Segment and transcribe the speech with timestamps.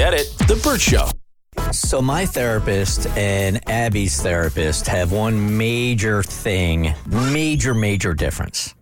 [0.00, 0.34] Get it?
[0.48, 1.10] The Bert Show.
[1.72, 8.74] So, my therapist and Abby's therapist have one major thing, major, major difference.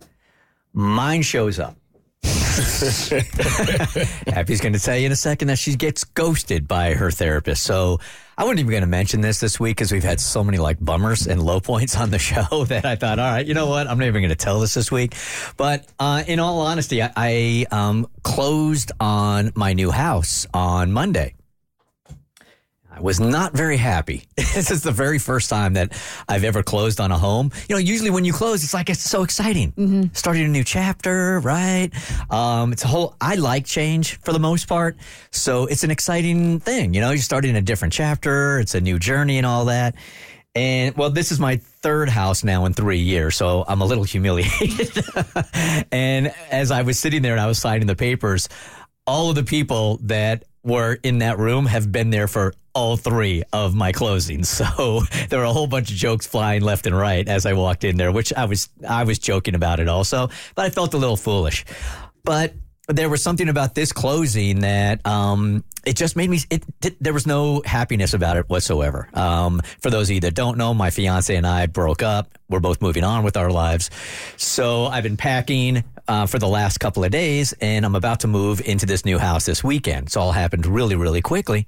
[0.71, 1.75] Mine shows up.
[4.27, 7.63] Abby's going to tell you in a second that she gets ghosted by her therapist.
[7.63, 7.99] So,
[8.39, 10.79] I wasn't even going to mention this this week because we've had so many like
[10.79, 13.85] bummers and low points on the show that I thought, all right, you know what?
[13.87, 15.13] I'm not even going to tell this this week.
[15.57, 21.33] But uh, in all honesty, I, I um, closed on my new house on Monday.
[22.91, 24.23] I was not very happy.
[24.35, 25.93] this is the very first time that
[26.27, 27.51] I've ever closed on a home.
[27.67, 29.73] You know, usually when you close, it's like it's so exciting.
[30.13, 31.91] Starting a new chapter, right?
[32.31, 33.15] Um, it's a whole.
[33.21, 34.97] I like change for the most part,
[35.31, 36.93] so it's an exciting thing.
[36.93, 38.59] You know, you're starting a different chapter.
[38.59, 39.95] It's a new journey and all that.
[40.55, 44.03] And well, this is my third house now in three years, so I'm a little
[44.03, 45.05] humiliated.
[45.91, 48.49] and as I was sitting there and I was signing the papers,
[49.05, 53.43] all of the people that were in that room have been there for all three
[53.51, 54.47] of my closings.
[54.69, 57.83] So there were a whole bunch of jokes flying left and right as I walked
[57.83, 60.97] in there, which I was I was joking about it also, but I felt a
[60.97, 61.65] little foolish.
[62.23, 62.53] But
[62.87, 66.39] there was something about this closing that um, it just made me.
[66.49, 69.07] It, it, there was no happiness about it whatsoever.
[69.13, 72.37] Um, for those of you that don't know, my fiance and I broke up.
[72.49, 73.89] We're both moving on with our lives.
[74.37, 78.27] So I've been packing uh, for the last couple of days, and I'm about to
[78.27, 80.07] move into this new house this weekend.
[80.07, 81.67] It's all happened really, really quickly.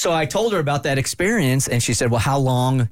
[0.00, 2.88] So I told her about that experience, and she said, "Well, how long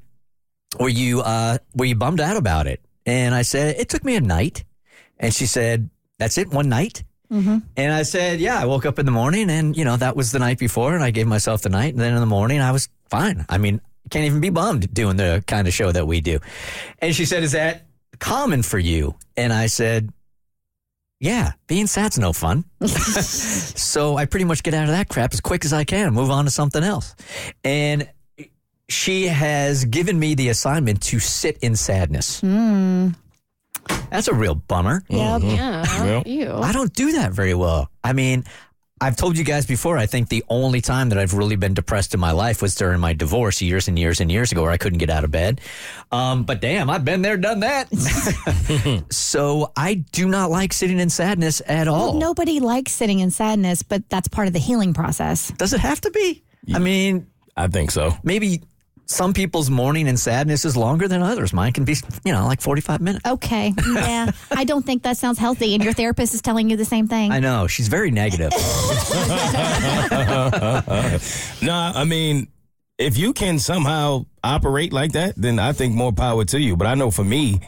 [0.79, 4.15] were you uh, were you bummed out about it?" And I said, "It took me
[4.15, 4.63] a night."
[5.17, 7.03] And she said, "That's it, one night."
[7.75, 10.31] And I said, "Yeah." I woke up in the morning, and you know that was
[10.31, 12.71] the night before, and I gave myself the night, and then in the morning I
[12.71, 13.43] was fine.
[13.49, 16.37] I mean, can't even be bummed doing the kind of show that we do.
[16.99, 17.87] And she said, "Is that
[18.19, 20.13] common for you?" And I said,
[21.19, 25.41] "Yeah, being sad's no fun." so I pretty much get out of that crap as
[25.41, 27.15] quick as I can, move on to something else.
[27.63, 28.09] And
[28.89, 32.41] she has given me the assignment to sit in sadness.
[32.41, 33.09] Hmm.
[34.11, 35.03] That's a real bummer.
[35.09, 35.41] Yep.
[35.41, 35.55] Mm-hmm.
[35.55, 36.05] Yeah.
[36.05, 36.27] Yep.
[36.27, 36.53] Ew.
[36.55, 37.89] I don't do that very well.
[38.03, 38.43] I mean,
[39.01, 42.13] I've told you guys before, I think the only time that I've really been depressed
[42.13, 44.77] in my life was during my divorce years and years and years ago where I
[44.77, 45.61] couldn't get out of bed.
[46.11, 47.87] Um, but damn, I've been there, done that.
[49.09, 52.15] so I do not like sitting in sadness at all.
[52.15, 55.49] Nobody likes sitting in sadness, but that's part of the healing process.
[55.51, 56.43] Does it have to be?
[56.73, 58.17] I mean, I think so.
[58.23, 58.61] maybe
[59.09, 61.51] some people's mourning and sadness is longer than others.
[61.51, 63.25] Mine can be, you know, like 45 minutes.
[63.25, 63.73] Okay.
[63.91, 64.31] Yeah.
[64.51, 65.73] I don't think that sounds healthy.
[65.73, 67.31] And your therapist is telling you the same thing.
[67.31, 67.65] I know.
[67.65, 68.51] She's very negative.
[71.61, 72.47] Nah, I mean,
[72.97, 76.77] if you can somehow operate like that, then I think more power to you.
[76.77, 77.59] But I know for me,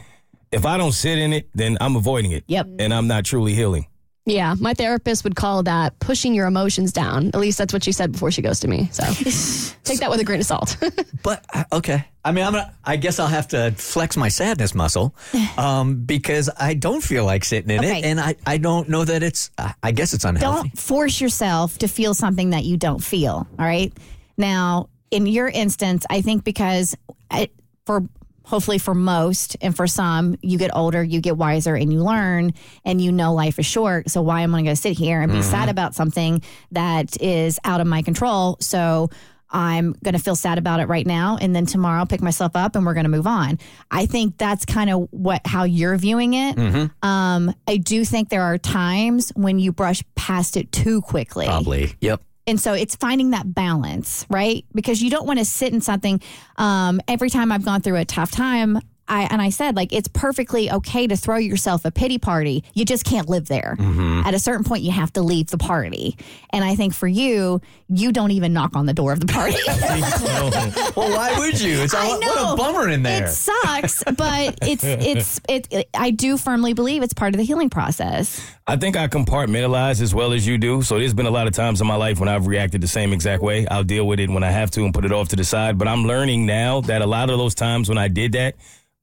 [0.52, 2.44] if I don't sit in it, then I'm avoiding it.
[2.46, 2.68] Yep.
[2.78, 3.86] And I'm not truly healing.
[4.24, 7.28] Yeah, my therapist would call that pushing your emotions down.
[7.34, 8.88] At least that's what she said before she goes to me.
[8.92, 9.02] So
[9.84, 10.76] take that with a grain of salt.
[11.24, 12.74] But uh, okay, I mean, I'm gonna.
[12.84, 15.14] I guess I'll have to flex my sadness muscle,
[15.56, 18.00] um, because I don't feel like sitting in Okay.
[18.00, 19.50] it, and I, I don't know that it's.
[19.56, 20.68] I I guess it's unhealthy.
[20.70, 23.46] don't force yourself to feel something that you don't feel.
[23.56, 23.92] All right.
[24.36, 26.96] Now, in your instance, I think because
[27.30, 27.50] I,
[27.86, 28.02] for
[28.44, 32.52] hopefully for most and for some, you get older, you get wiser, and you learn,
[32.84, 34.10] and you know life is short.
[34.10, 36.42] So why am I going to sit here and be sad about something
[36.72, 38.56] that is out of my control?
[38.60, 39.10] So.
[39.54, 42.52] I'm going to feel sad about it right now and then tomorrow I'll pick myself
[42.54, 43.58] up and we're going to move on.
[43.90, 46.56] I think that's kind of what how you're viewing it.
[47.02, 51.44] Um, I do think there are times when you brush past it too quickly.
[51.44, 51.92] Probably.
[52.00, 52.22] Yep.
[52.46, 54.64] And so it's finding that balance, right?
[54.74, 56.20] Because you don't want to sit in something.
[56.56, 60.08] Um, every time I've gone through a tough time, I and I said like it's
[60.08, 62.64] perfectly okay to throw yourself a pity party.
[62.74, 63.76] You just can't live there.
[63.78, 64.22] Mm-hmm.
[64.26, 66.16] At a certain point, you have to leave the party.
[66.50, 69.58] And I think for you, you don't even knock on the door of the party.
[70.96, 71.80] Well, why would you?
[71.82, 72.26] It's I all, know.
[72.26, 73.24] what a bummer in there.
[73.24, 75.88] It sucks, but it's it's it, it.
[75.94, 78.40] I do firmly believe it's part of the healing process.
[78.66, 80.82] I think I compartmentalize as well as you do.
[80.82, 83.12] So there's been a lot of times in my life when I've reacted the same
[83.12, 83.66] exact way.
[83.68, 85.78] I'll deal with it when I have to and put it off to the side.
[85.78, 88.54] But I'm learning now that a lot of those times when I did that,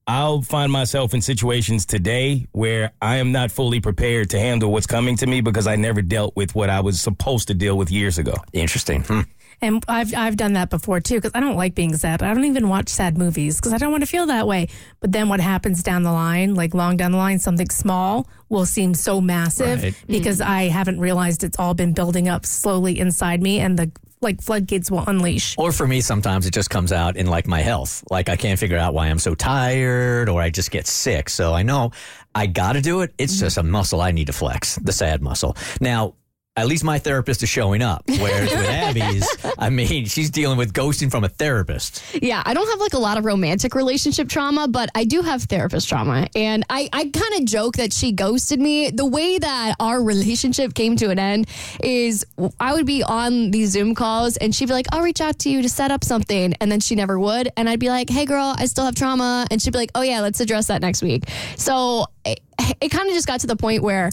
[0.09, 4.87] I'll find myself in situations today where I am not fully prepared to handle what's
[4.87, 7.91] coming to me because I never dealt with what I was supposed to deal with
[7.91, 8.33] years ago.
[8.51, 9.03] Interesting.
[9.03, 9.21] Hmm.
[9.61, 12.23] And I've I've done that before too because I don't like being sad.
[12.23, 14.67] I don't even watch sad movies because I don't want to feel that way.
[14.99, 18.65] But then what happens down the line, like long down the line, something small will
[18.65, 19.95] seem so massive Right.
[20.07, 23.91] because I haven't realized it's all been building up slowly inside me, and the
[24.21, 25.55] like floodgates will unleash.
[25.57, 28.03] Or for me, sometimes it just comes out in like my health.
[28.09, 31.29] Like I can't figure out why I'm so tired or I just get sick.
[31.29, 31.91] So I know
[32.35, 33.13] I got to do it.
[33.17, 33.45] It's mm-hmm.
[33.45, 35.55] just a muscle I need to flex, the sad muscle.
[35.79, 36.15] Now,
[36.59, 38.03] at least my therapist is showing up.
[38.07, 39.27] Whereas with Abby's,
[39.57, 42.03] I mean, she's dealing with ghosting from a therapist.
[42.21, 45.43] Yeah, I don't have like a lot of romantic relationship trauma, but I do have
[45.43, 46.27] therapist trauma.
[46.35, 48.89] And I, I kind of joke that she ghosted me.
[48.89, 51.47] The way that our relationship came to an end
[51.83, 52.25] is
[52.59, 55.49] I would be on these Zoom calls and she'd be like, I'll reach out to
[55.49, 56.53] you to set up something.
[56.61, 57.49] And then she never would.
[57.57, 59.47] And I'd be like, hey, girl, I still have trauma.
[59.51, 61.23] And she'd be like, oh, yeah, let's address that next week.
[61.55, 62.39] So it,
[62.81, 64.09] it kind of just got to the point where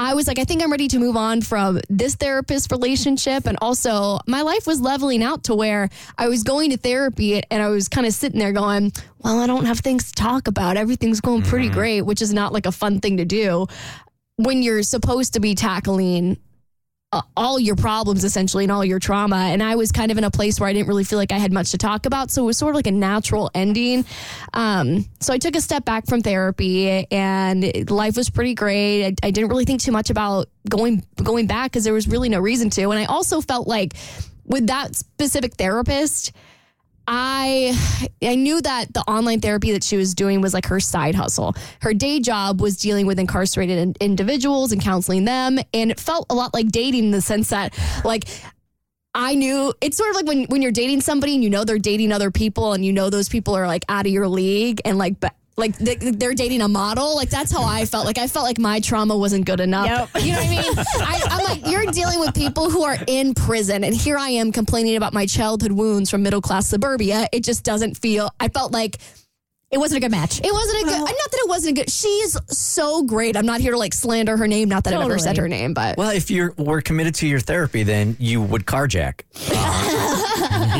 [0.00, 3.46] I was like, I think I'm ready to move on from this therapist relationship.
[3.46, 7.62] And also, my life was leveling out to where I was going to therapy and
[7.62, 10.78] I was kind of sitting there going, Well, I don't have things to talk about.
[10.78, 11.74] Everything's going pretty mm-hmm.
[11.74, 13.66] great, which is not like a fun thing to do
[14.36, 16.38] when you're supposed to be tackling
[17.36, 19.36] all your problems essentially and all your trauma.
[19.36, 21.38] And I was kind of in a place where I didn't really feel like I
[21.38, 22.30] had much to talk about.
[22.30, 24.04] So it was sort of like a natural ending.
[24.54, 29.06] Um, so I took a step back from therapy and life was pretty great.
[29.06, 32.28] I, I didn't really think too much about going, going back because there was really
[32.28, 32.90] no reason to.
[32.90, 33.94] And I also felt like
[34.44, 36.32] with that specific therapist,
[37.12, 37.76] I
[38.22, 41.56] I knew that the online therapy that she was doing was like her side hustle.
[41.82, 46.26] Her day job was dealing with incarcerated in- individuals and counseling them, and it felt
[46.30, 48.28] a lot like dating in the sense that like
[49.12, 51.78] I knew it's sort of like when when you're dating somebody and you know they're
[51.78, 54.96] dating other people and you know those people are like out of your league and
[54.96, 57.14] like but like they- they're dating a model.
[57.16, 58.06] Like that's how I felt.
[58.06, 60.10] Like I felt like my trauma wasn't good enough.
[60.22, 60.84] You know what I mean?
[61.00, 64.52] I, I'm like, you're dealing with people who are in prison, and here I am
[64.52, 67.28] complaining about my childhood wounds from middle class suburbia.
[67.32, 68.30] It just doesn't feel.
[68.40, 68.96] I felt like
[69.72, 70.40] It wasn't a good match.
[70.40, 70.98] it wasn't a good.
[70.98, 71.90] Not that it wasn't a good.
[71.90, 73.36] She's so great.
[73.36, 74.68] I'm not here to like slander her name.
[74.68, 77.38] Not that I've ever said her name, but Well, if you were committed to your
[77.40, 79.20] therapy, then you would carjack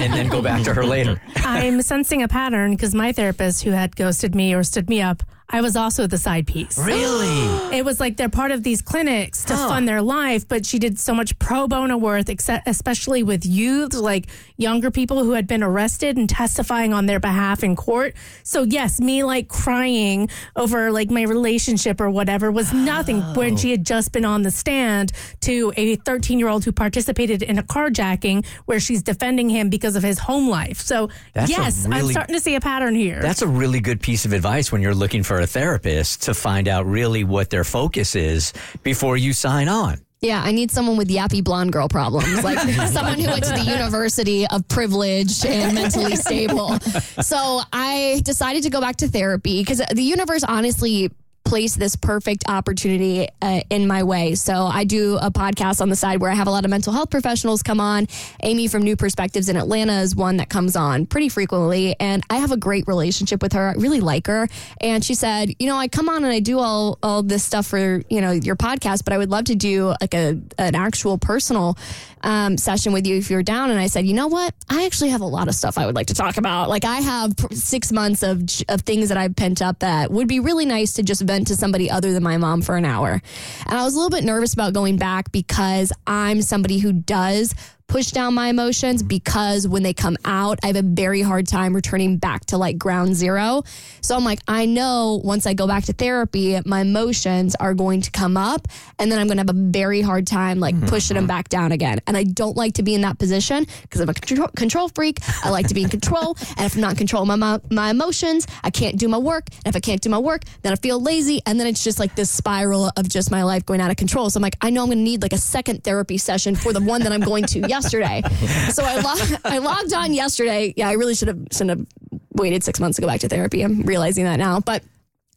[0.00, 1.20] and then go back to her later.
[1.36, 5.22] I'm sensing a pattern because my therapist who had ghosted me or stood me up,
[5.52, 6.78] I was also the side piece.
[6.78, 7.48] Really?
[7.80, 10.98] It was like they're part of these clinics to fund their life, but she did
[10.98, 14.26] so much pro bono work, except, especially with youths, like
[14.56, 18.14] younger people who had been arrested and testifying on their behalf in court.
[18.42, 23.70] So yes, me like crying over like my relationship or whatever was nothing when she
[23.70, 25.12] had just been on the stand
[25.42, 29.94] to a 13 year old who participated in a carjacking where she's defending him because
[29.96, 30.80] of his home life.
[30.80, 33.20] So That's a yes, I'm really- starting to see a pattern here.
[33.22, 36.68] That's a really good piece of advice when you're looking for a therapist to find
[36.68, 38.52] out really what their focus is
[38.82, 40.00] before you sign on.
[40.20, 42.58] Yeah, I need someone with yappy blonde girl problems, like
[42.88, 46.78] someone who went to the University of Privilege and mentally stable.
[47.22, 51.10] So I decided to go back to therapy because the universe honestly
[51.50, 54.36] placed this perfect opportunity uh, in my way.
[54.36, 56.92] So I do a podcast on the side where I have a lot of mental
[56.92, 58.06] health professionals come on.
[58.44, 62.36] Amy from New Perspectives in Atlanta is one that comes on pretty frequently, and I
[62.36, 63.70] have a great relationship with her.
[63.70, 64.46] I really like her,
[64.80, 67.66] and she said, you know, I come on and I do all all this stuff
[67.66, 71.18] for you know your podcast, but I would love to do like a an actual
[71.18, 71.76] personal
[72.22, 73.70] um, session with you if you're down.
[73.70, 74.54] And I said, you know what?
[74.68, 76.68] I actually have a lot of stuff I would like to talk about.
[76.68, 80.40] Like I have six months of of things that I've pent up that would be
[80.40, 83.20] really nice to just vent to somebody other than my mom for an hour.
[83.66, 87.54] And I was a little bit nervous about going back because I'm somebody who does
[87.90, 91.74] push down my emotions because when they come out, I have a very hard time
[91.74, 93.64] returning back to like ground zero.
[94.00, 98.02] So I'm like, I know once I go back to therapy, my emotions are going
[98.02, 98.68] to come up
[99.00, 100.86] and then I'm going to have a very hard time like mm-hmm.
[100.86, 101.98] pushing them back down again.
[102.06, 105.18] And I don't like to be in that position because I'm a control, control freak.
[105.44, 106.36] I like to be in control.
[106.60, 109.46] And if I'm not in control my, my, my emotions, I can't do my work.
[109.64, 111.40] And if I can't do my work, then I feel lazy.
[111.46, 114.28] And then it's just like this spiral of just my life going out of control.
[114.28, 116.72] So I'm like, I know I'm going to need like a second therapy session for
[116.72, 118.22] the one that I'm going to yesterday.
[118.70, 120.72] So I, log- I logged on yesterday.
[120.76, 123.62] Yeah, I really should have, shouldn't have waited six months to go back to therapy.
[123.62, 124.60] I'm realizing that now.
[124.60, 124.84] But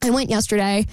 [0.04, 0.86] I went yesterday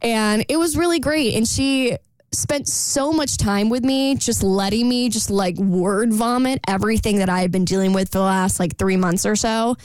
[0.00, 1.34] and it was really great.
[1.34, 1.96] And she
[2.32, 7.28] spent so much time with me, just letting me just like word vomit everything that
[7.28, 9.76] I had been dealing with for the last like three months or so.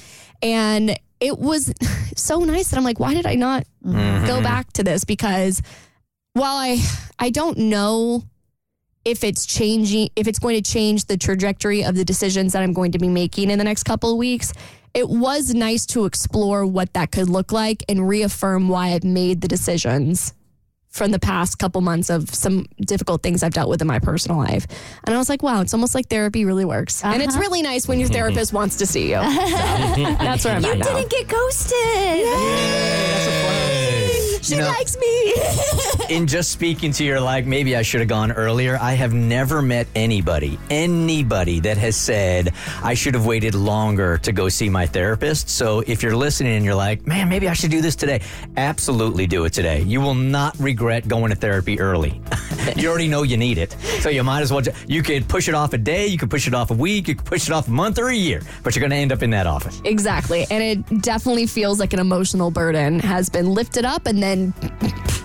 [0.42, 1.74] And it was
[2.16, 4.26] so nice that I'm like, why did I not mm-hmm.
[4.26, 5.04] go back to this?
[5.04, 5.62] Because
[6.34, 6.80] while I
[7.18, 8.24] I don't know
[9.06, 12.74] if it's changing if it's going to change the trajectory of the decisions that I'm
[12.74, 14.54] going to be making in the next couple of weeks,
[14.94, 19.42] it was nice to explore what that could look like and reaffirm why I've made
[19.42, 20.34] the decisions
[20.94, 24.38] from the past couple months of some difficult things I've dealt with in my personal
[24.38, 24.68] life.
[25.04, 27.04] And I was like, wow, it's almost like therapy really works.
[27.04, 27.42] And it's uh-huh.
[27.42, 29.16] really nice when your therapist wants to see you.
[29.16, 31.08] So, that's where I'm at You didn't now.
[31.08, 31.74] get ghosted.
[34.44, 35.34] She know- likes me.
[36.16, 38.78] In just speaking to your like, maybe I should have gone earlier.
[38.80, 44.32] I have never met anybody, anybody that has said I should have waited longer to
[44.32, 45.50] go see my therapist.
[45.50, 48.22] So if you're listening and you're like, man, maybe I should do this today,
[48.58, 49.82] absolutely do it today.
[49.82, 52.22] You will not regret going to therapy early.
[52.76, 53.72] you already know you need it.
[54.02, 54.62] So you might as well.
[54.62, 57.08] ju- You could push it off a day, you could push it off a week,
[57.08, 59.12] you could push it off a month or a year, but you're going to end
[59.14, 59.82] up in that office.
[59.86, 60.46] Exactly.
[60.52, 64.33] And it definitely feels like an emotional burden has been lifted up and then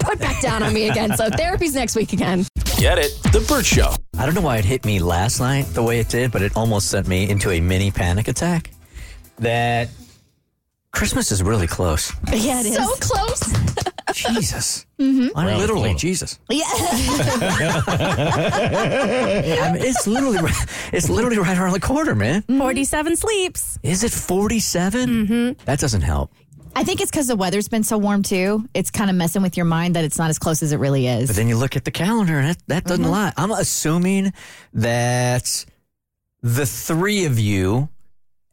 [0.00, 1.17] put back down on me again.
[1.17, 2.47] So therapy's next week again.
[2.79, 3.12] Get it?
[3.33, 3.93] The Bert Show.
[4.19, 6.57] I don't know why it hit me last night the way it did, but it
[6.57, 8.71] almost sent me into a mini panic attack.
[9.38, 9.88] That
[10.93, 12.12] Christmas is really close.
[12.33, 12.77] Yeah, it is.
[12.77, 13.41] So close.
[14.15, 14.87] Jesus.
[15.00, 16.38] I mean, literally, Jesus.
[16.49, 16.65] yeah.
[17.99, 22.43] I mean, it's literally, right- it's literally right around the corner, man.
[22.43, 23.79] 47 sleeps.
[23.83, 25.09] Is it 47?
[25.09, 25.65] Mm-hmm.
[25.67, 26.33] That doesn't help.
[26.75, 28.69] I think it's because the weather's been so warm too.
[28.75, 31.07] It's kind of messing with your mind that it's not as close as it really
[31.07, 31.29] is.
[31.29, 33.13] But then you look at the calendar and that, that doesn't mm-hmm.
[33.13, 33.33] lie.
[33.37, 34.33] I'm assuming
[34.75, 35.65] that
[36.43, 37.89] the three of you,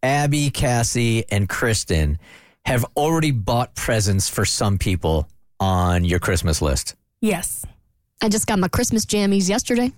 [0.01, 2.17] Abby, Cassie, and Kristen,
[2.65, 5.29] have already bought presents for some people
[5.60, 6.95] on your Christmas list.
[7.22, 7.65] Yes.
[8.22, 9.91] I just got my Christmas jammies yesterday.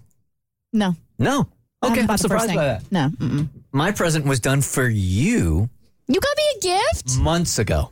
[0.74, 0.96] no.
[1.20, 1.48] No.
[1.84, 2.92] Okay, I'm bought the first surprised by that.
[2.92, 3.10] No.
[3.10, 3.50] Mm-mm.
[3.72, 5.70] My present was done for you
[6.08, 7.18] You got me a gift?
[7.20, 7.92] months ago.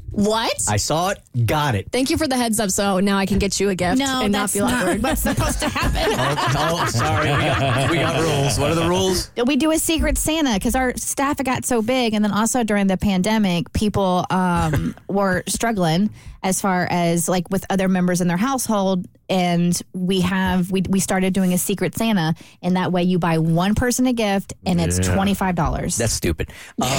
[0.11, 0.53] What?
[0.69, 1.89] I saw it, got it.
[1.91, 2.69] Thank you for the heads up.
[2.69, 5.03] So now I can get you a gift No, and not that's feel not awkward.
[5.03, 5.91] what's supposed to happen.
[6.53, 7.31] Oh, oh, sorry.
[7.31, 8.59] We got, we got rules.
[8.59, 9.31] What are the rules?
[9.45, 12.87] we do a secret Santa because our staff got so big, and then also during
[12.87, 16.09] the pandemic, people um, were struggling
[16.43, 19.05] as far as like with other members in their household.
[19.29, 23.37] And we have we we started doing a secret Santa, and that way you buy
[23.37, 25.15] one person a gift, and it's Yeah.
[25.15, 25.95] twenty five dollars.
[25.95, 26.49] That's stupid.
[26.81, 26.89] Um,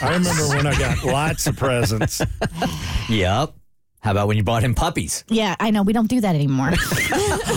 [0.00, 2.22] I remember when I got lots of presents.
[3.08, 3.54] yep.
[4.00, 5.22] How about when you bought him puppies?
[5.28, 6.72] yeah, I know we don't do that anymore.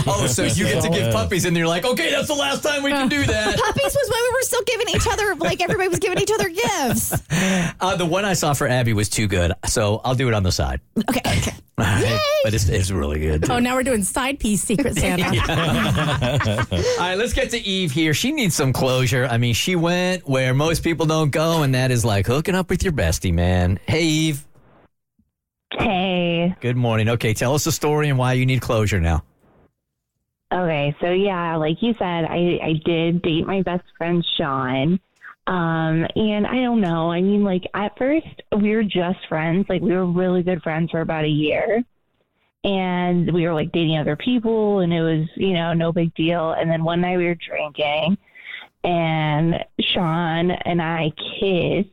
[0.08, 2.84] Oh, so you get to give puppies, and you're like, okay, that's the last time
[2.84, 3.56] we can do that.
[3.58, 6.48] Puppies was when we were still giving each other like everybody was giving each other
[6.48, 7.12] gifts.
[7.80, 10.44] Uh, the one I saw for Abby was too good, so I'll do it on
[10.44, 10.80] the side.
[11.10, 11.52] Okay, okay.
[11.78, 12.20] All right.
[12.44, 13.44] But it's, it's really good.
[13.44, 13.52] too.
[13.52, 15.24] Oh, now we're doing side piece Secret Santa.
[15.26, 18.14] All right, let's get to Eve here.
[18.14, 19.26] She needs some closure.
[19.28, 22.70] I mean, she went where most people don't go, and that is like hooking up
[22.70, 23.80] with your bestie, man.
[23.86, 24.46] Hey, Eve.
[25.78, 26.54] Hey.
[26.60, 27.08] Good morning.
[27.10, 29.22] Okay, tell us the story and why you need closure now.
[30.52, 35.00] Okay, so yeah, like you said, I I did date my best friend Sean.
[35.48, 37.10] Um, and I don't know.
[37.10, 39.66] I mean, like at first we were just friends.
[39.68, 41.84] Like we were really good friends for about a year.
[42.64, 46.52] And we were like dating other people and it was, you know, no big deal.
[46.52, 48.18] And then one night we were drinking
[48.82, 51.90] and Sean and I kissed.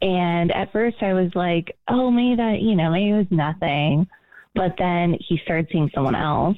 [0.00, 4.06] And at first I was like, oh, maybe that, you know, maybe it was nothing.
[4.54, 6.56] But then he started seeing someone else.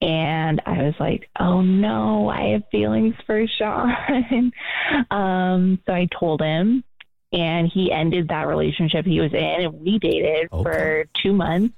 [0.00, 4.52] And I was like, oh no, I have feelings for Sean.
[5.10, 6.84] um, so I told him,
[7.32, 10.62] and he ended that relationship he was in, and we dated Okay.
[10.62, 11.74] for two months.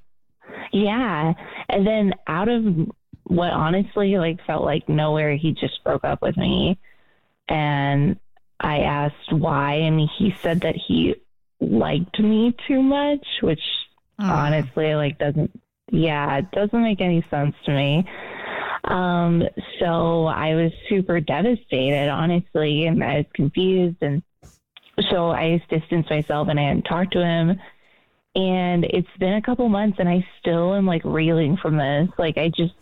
[0.73, 1.33] Yeah.
[1.69, 2.64] And then out of
[3.25, 6.78] what honestly like felt like nowhere, he just broke up with me.
[7.49, 8.19] And
[8.61, 11.14] I asked why, and he said that he
[11.61, 13.61] liked me too much, which
[14.19, 15.50] honestly like doesn't
[15.90, 18.05] yeah it doesn't make any sense to me.
[18.85, 19.43] Um
[19.79, 24.23] so i was super devastated honestly and i was confused and
[25.11, 27.59] so i distanced myself and i hadn't talked to him.
[28.35, 32.09] And it's been a couple months and i still am like reeling from this.
[32.19, 32.75] Like i just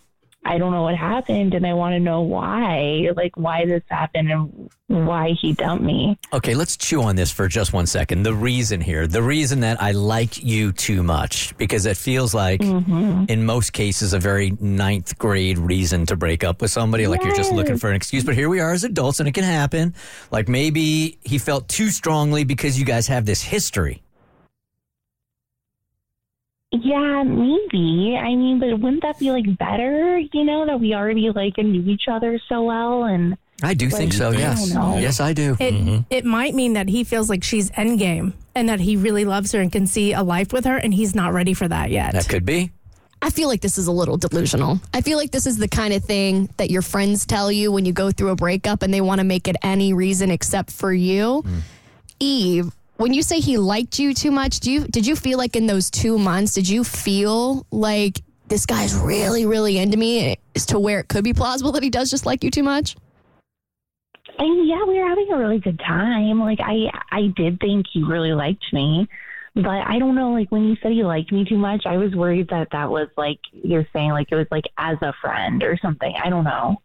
[0.45, 4.31] i don't know what happened and i want to know why like why this happened
[4.31, 8.23] and why he dumped me Okay, let's chew on this for just one second.
[8.23, 12.61] The reason here, the reason that I like you too much, because it feels like,
[12.61, 13.25] mm-hmm.
[13.29, 17.07] in most cases, a very ninth grade reason to break up with somebody.
[17.07, 18.25] Like you're just looking for an excuse.
[18.25, 19.95] But here we are as adults, and it can happen.
[20.31, 24.03] Like maybe he felt too strongly because you guys have this history.
[26.71, 28.17] Yeah, maybe.
[28.17, 30.19] I mean, but wouldn't that be like better?
[30.19, 34.13] You know, that we already like knew each other so well, and I do think
[34.13, 34.31] so.
[34.31, 35.57] Yes, don't yes, I do.
[35.59, 36.01] It mm-hmm.
[36.11, 39.61] it might mean that he feels like she's endgame and that he really loves her
[39.61, 42.13] and can see a life with her, and he's not ready for that yet.
[42.13, 42.71] That could be.
[43.23, 44.79] I feel like this is a little delusional.
[44.93, 47.85] I feel like this is the kind of thing that your friends tell you when
[47.85, 50.93] you go through a breakup and they want to make it any reason except for
[50.93, 51.43] you.
[51.45, 51.61] Mm.
[52.21, 55.57] Eve, when you say he liked you too much, do you did you feel like
[55.57, 60.67] in those 2 months did you feel like this guy's really really into me as
[60.67, 62.97] to where it could be plausible that he does just like you too much?
[64.39, 66.39] I mean, yeah, we were having a really good time.
[66.41, 69.09] Like, I I did think he really liked me,
[69.55, 70.33] but I don't know.
[70.33, 73.09] Like when you said he liked me too much, I was worried that that was
[73.17, 76.15] like you're saying like it was like as a friend or something.
[76.23, 76.81] I don't know.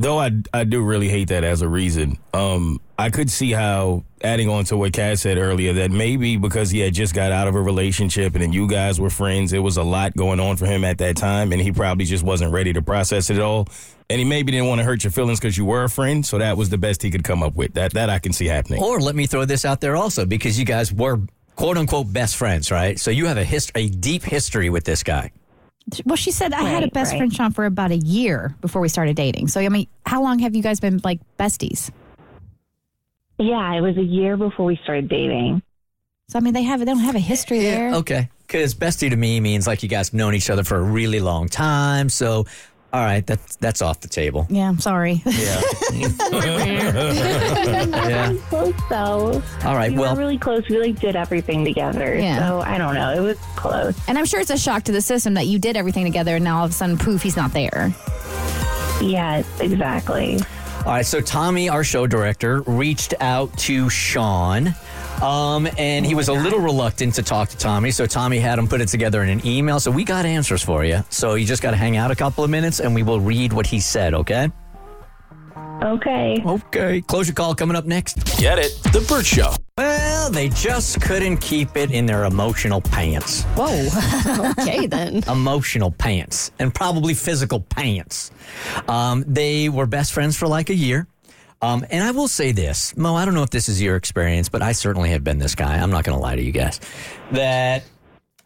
[0.00, 2.18] Though I I do really hate that as a reason.
[2.32, 6.70] Um, I could see how adding on to what Cass said earlier that maybe because
[6.70, 9.58] he had just got out of a relationship and then you guys were friends, it
[9.58, 12.52] was a lot going on for him at that time, and he probably just wasn't
[12.52, 13.66] ready to process it all.
[14.10, 16.38] And he maybe didn't want to hurt your feelings because you were a friend, so
[16.38, 17.74] that was the best he could come up with.
[17.74, 18.82] That that I can see happening.
[18.82, 21.20] Or let me throw this out there also because you guys were
[21.56, 22.98] quote unquote best friends, right?
[22.98, 25.30] So you have a hist- a deep history with this guy.
[26.04, 27.18] Well, she said I had a best right.
[27.18, 29.48] friend Sean for about a year before we started dating.
[29.48, 31.90] So I mean, how long have you guys been like besties?
[33.38, 35.62] Yeah, it was a year before we started dating.
[36.28, 37.94] So I mean, they have they don't have a history there.
[37.94, 38.28] Okay.
[38.46, 41.20] Because bestie to me means like you guys have known each other for a really
[41.20, 42.08] long time.
[42.08, 42.46] So,
[42.92, 44.46] all right, that's that's off the table.
[44.50, 45.22] Yeah, I'm sorry.
[45.26, 45.60] Yeah.
[45.92, 46.10] yeah.
[48.48, 49.42] Close though.
[49.64, 49.92] All right.
[49.92, 50.66] We Well, were really close.
[50.68, 52.16] We like did everything together.
[52.18, 52.48] Yeah.
[52.48, 53.12] So I don't know.
[53.12, 53.96] It was close.
[54.08, 56.44] and I'm sure it's a shock to the system that you did everything together, and
[56.44, 57.94] now all of a sudden, poof, he's not there.
[59.00, 60.38] Yes, exactly.
[60.86, 61.06] All right.
[61.06, 64.74] So Tommy, our show director, reached out to Sean.
[65.22, 68.68] Um, and he was a little reluctant to talk to Tommy, so Tommy had him
[68.68, 69.80] put it together in an email.
[69.80, 71.02] So we got answers for you.
[71.10, 73.52] So you just got to hang out a couple of minutes, and we will read
[73.52, 74.14] what he said.
[74.14, 74.48] Okay?
[75.82, 76.42] Okay.
[76.44, 77.00] Okay.
[77.02, 78.16] Closure call coming up next.
[78.38, 78.78] Get it?
[78.92, 79.52] The Bert Show.
[79.76, 83.44] Well, they just couldn't keep it in their emotional pants.
[83.56, 84.50] Whoa.
[84.58, 85.22] okay, then.
[85.28, 88.32] Emotional pants and probably physical pants.
[88.88, 91.06] Um, they were best friends for like a year.
[91.62, 94.48] Um, and I will say this, Mo, I don't know if this is your experience,
[94.48, 95.78] but I certainly have been this guy.
[95.78, 96.80] I'm not going to lie to you guys.
[97.32, 97.84] That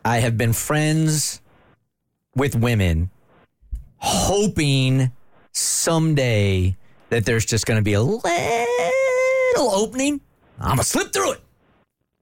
[0.04, 1.40] I have been friends
[2.34, 3.10] with women
[3.98, 5.12] hoping
[5.52, 6.76] someday
[7.12, 8.22] that there's just going to be a little
[9.56, 10.20] opening.
[10.58, 11.40] I'm going to slip through it.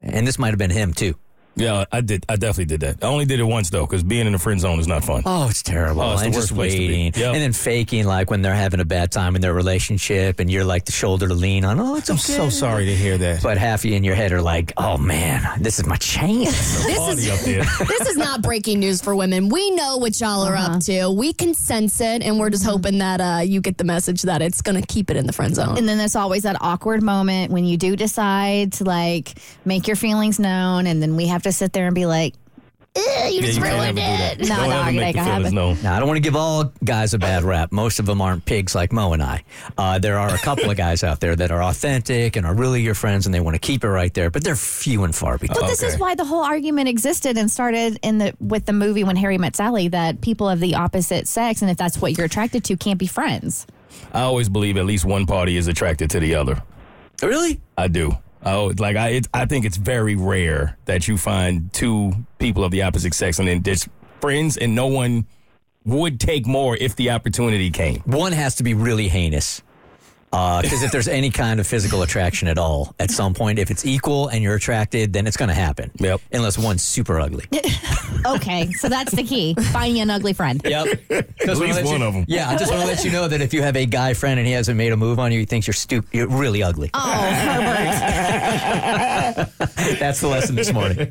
[0.03, 1.15] And this might have been him too.
[1.61, 2.25] Yeah, I did.
[2.29, 3.05] I definitely did that.
[3.05, 5.23] I only did it once though, because being in the friend zone is not fun.
[5.27, 6.03] Oh, it's terrible.
[6.03, 6.89] Oh, it's the and worst just place to be.
[6.89, 7.13] waiting.
[7.21, 7.35] Yep.
[7.35, 10.65] And then faking like when they're having a bad time in their relationship and you're
[10.65, 11.79] like the shoulder to lean on.
[11.79, 12.17] Oh, it's okay.
[12.17, 13.43] I'm so sorry to hear that.
[13.43, 16.85] But half of you in your head are like, oh man, this is my chance.
[16.91, 17.45] This is
[17.89, 19.49] this is not breaking news for women.
[19.49, 21.11] We know what y'all are up to.
[21.11, 24.43] We can sense it, and we're just hoping that uh, you get the message that
[24.43, 25.77] it's going to keep it in the friend zone.
[25.79, 29.97] And then there's always that awkward moment when you do decide to like make your
[29.97, 32.35] feelings known, and then we have to sit there and be like,
[32.97, 34.41] "Eh, "You Yeah, just you can't ruined ever do that.
[34.41, 35.55] it." No, Don't no, ever make like the I feelings haven't.
[35.55, 35.79] known.
[35.83, 37.71] Now, I don't want to give all guys a bad rap.
[37.73, 39.45] Most of them aren't pigs like Mo and I.
[39.79, 42.83] Uh, there are a couple of guys out there that are authentic and are really
[42.83, 45.39] your friends and they want to keep it right there, but they're few and far
[45.39, 45.61] between.
[45.61, 46.01] But this is Okay.
[46.01, 49.57] why the whole argument existed and started in the with the movie When Harry Met
[49.57, 52.99] Sally that people of the opposite sex and if that's what you're attracted to can't
[52.99, 53.67] be friends.
[54.13, 56.63] I always believe at least one party is attracted to the other.
[57.23, 57.61] Really?
[57.77, 58.17] I do.
[58.45, 62.71] Oh, like I, it, I think it's very rare that you find two people of
[62.71, 63.89] the opposite sex and then just
[64.21, 65.27] friends, and no one
[65.85, 68.01] would take more if the opportunity came.
[68.05, 69.63] One has to be really heinous.
[70.31, 73.85] Because if there's any kind of physical attraction at all, at some point, if it's
[73.85, 75.91] equal and you're attracted, then it's going to happen.
[75.99, 76.21] Yep.
[76.33, 77.45] Unless one's super ugly.
[78.27, 79.55] Okay, so that's the key.
[79.73, 80.61] Finding an ugly friend.
[80.63, 81.11] Yep.
[81.11, 82.27] At least one of them.
[82.29, 84.39] Yeah, I just want to let you know that if you have a guy friend
[84.39, 86.91] and he hasn't made a move on you, he thinks you're stupid, you're really ugly.
[86.93, 87.89] Oh, Herbert.
[89.99, 91.11] That's the lesson this morning.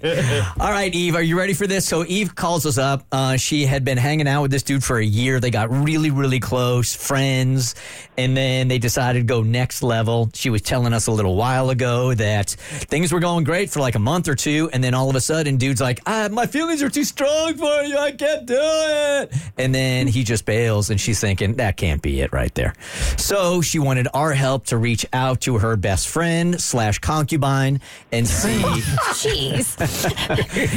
[0.59, 1.87] All right, Eve, are you ready for this?
[1.87, 3.07] So Eve calls us up.
[3.11, 5.39] Uh, she had been hanging out with this dude for a year.
[5.39, 7.73] They got really, really close, friends,
[8.17, 10.29] and then they decided to go next level.
[10.33, 13.95] She was telling us a little while ago that things were going great for like
[13.95, 16.81] a month or two, and then all of a sudden, dude's like, ah, "My feelings
[16.83, 17.97] are too strong for you.
[17.97, 22.21] I can't do it." And then he just bails, and she's thinking that can't be
[22.21, 22.73] it right there.
[23.17, 28.27] So she wanted our help to reach out to her best friend slash concubine and
[28.27, 28.61] see.
[29.19, 29.75] Jeez.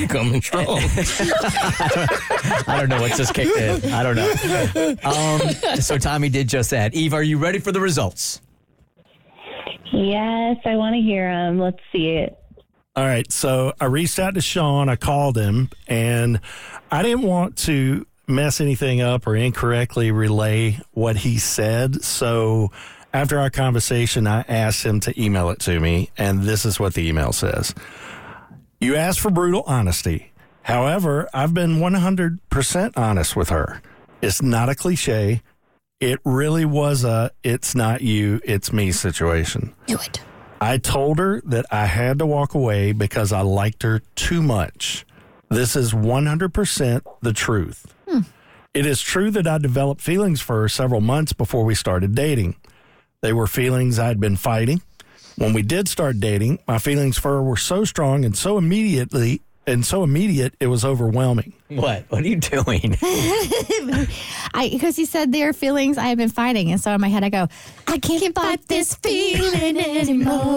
[0.08, 0.66] Coming strong.
[2.68, 3.92] I don't know what just kicked in.
[3.92, 4.96] I don't know.
[5.04, 5.40] Um,
[5.80, 6.94] so Tommy did just that.
[6.94, 8.21] Eve, are you ready for the results?
[9.92, 11.58] Yes, I want to hear him.
[11.58, 12.38] Let's see it.
[12.94, 13.30] All right.
[13.32, 14.88] So I reached out to Sean.
[14.88, 16.40] I called him, and
[16.90, 22.02] I didn't want to mess anything up or incorrectly relay what he said.
[22.02, 22.70] So
[23.12, 26.94] after our conversation, I asked him to email it to me, and this is what
[26.94, 27.74] the email says
[28.80, 30.32] You asked for brutal honesty.
[30.62, 33.82] However, I've been 100% honest with her.
[34.20, 35.42] It's not a cliche.
[36.02, 39.72] It really was a it's not you, it's me situation.
[39.86, 40.20] Knew it.
[40.60, 45.06] I told her that I had to walk away because I liked her too much.
[45.48, 47.94] This is 100% the truth.
[48.08, 48.22] Hmm.
[48.74, 52.56] It is true that I developed feelings for her several months before we started dating.
[53.20, 54.82] They were feelings I'd been fighting.
[55.36, 59.42] When we did start dating, my feelings for her were so strong and so immediately
[59.66, 61.52] and so immediate it was overwhelming.
[61.68, 62.04] What?
[62.08, 62.96] What are you doing?
[63.02, 67.24] I because he said their feelings I have been fighting, and so in my head
[67.24, 67.48] I go,
[67.86, 70.56] I can't, fight this feeling anymore.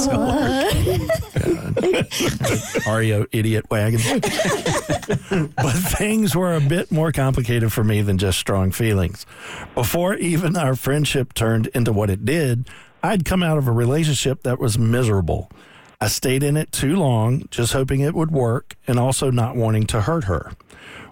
[2.88, 4.00] REO idiot wagon.
[5.56, 9.26] but things were a bit more complicated for me than just strong feelings.
[9.74, 12.70] Before even our friendship turned into what it did,
[13.04, 15.50] I'd come out of a relationship that was miserable.
[16.00, 19.86] I stayed in it too long, just hoping it would work and also not wanting
[19.88, 20.52] to hurt her.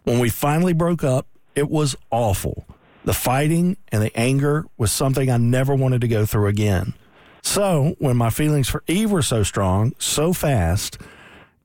[0.04, 2.66] When we finally broke up, it was awful.
[3.06, 6.94] The fighting and the anger was something I never wanted to go through again.
[7.42, 10.98] So, when my feelings for Eve were so strong, so fast,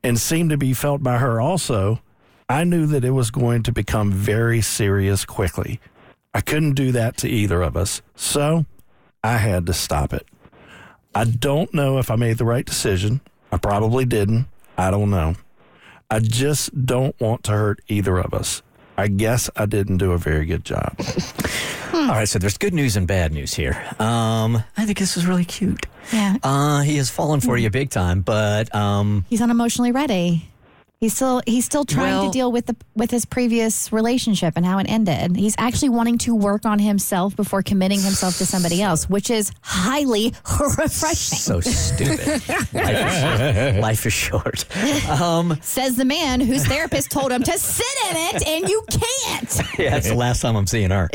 [0.03, 2.01] and seemed to be felt by her also,
[2.49, 5.79] I knew that it was going to become very serious quickly.
[6.33, 8.65] I couldn't do that to either of us, so
[9.23, 10.27] I had to stop it.
[11.15, 13.21] I don't know if I made the right decision.
[13.51, 14.47] I probably didn't.
[14.77, 15.35] I don't know.
[16.09, 18.61] I just don't want to hurt either of us.
[18.97, 20.95] I guess I didn't do a very good job.
[21.93, 23.73] All right, so there's good news and bad news here.
[23.97, 25.85] Um, I think this is really cute.
[26.11, 30.49] Yeah, Uh, he has fallen for you big time, but um, he's unemotionally ready.
[31.01, 34.65] He's still he's still trying Well- to deal with the with his previous relationship and
[34.65, 35.37] how it ended.
[35.37, 39.53] He's actually wanting to work on himself before committing himself to somebody else, which is
[39.61, 40.33] highly
[40.77, 41.37] refreshing.
[41.39, 42.27] so stupid.
[42.73, 44.65] Life is, life is short.
[45.09, 49.61] Um, Says the man whose therapist told him to sit in it, and you can't.
[49.79, 51.09] yeah, that's the last time I'm seeing her.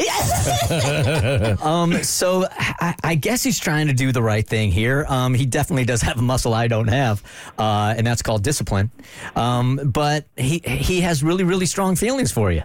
[1.62, 5.04] um, so I, I guess he's trying to do the right thing here.
[5.10, 7.22] Um, he definitely does have a muscle I don't have,
[7.58, 8.90] uh, and that's called discipline.
[9.36, 12.62] Um, Um, but he he has really really strong feelings for you.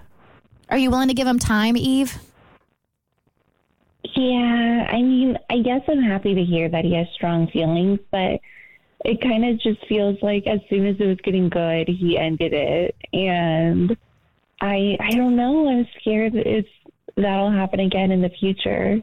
[0.69, 2.17] Are you willing to give him time, Eve?
[4.15, 8.39] Yeah, I mean, I guess I'm happy to hear that he has strong feelings, but
[9.05, 12.53] it kind of just feels like as soon as it was getting good, he ended
[12.53, 13.95] it, and
[14.61, 15.69] I I don't know.
[15.69, 16.69] I'm scared that it's
[17.15, 19.01] that'll happen again in the future.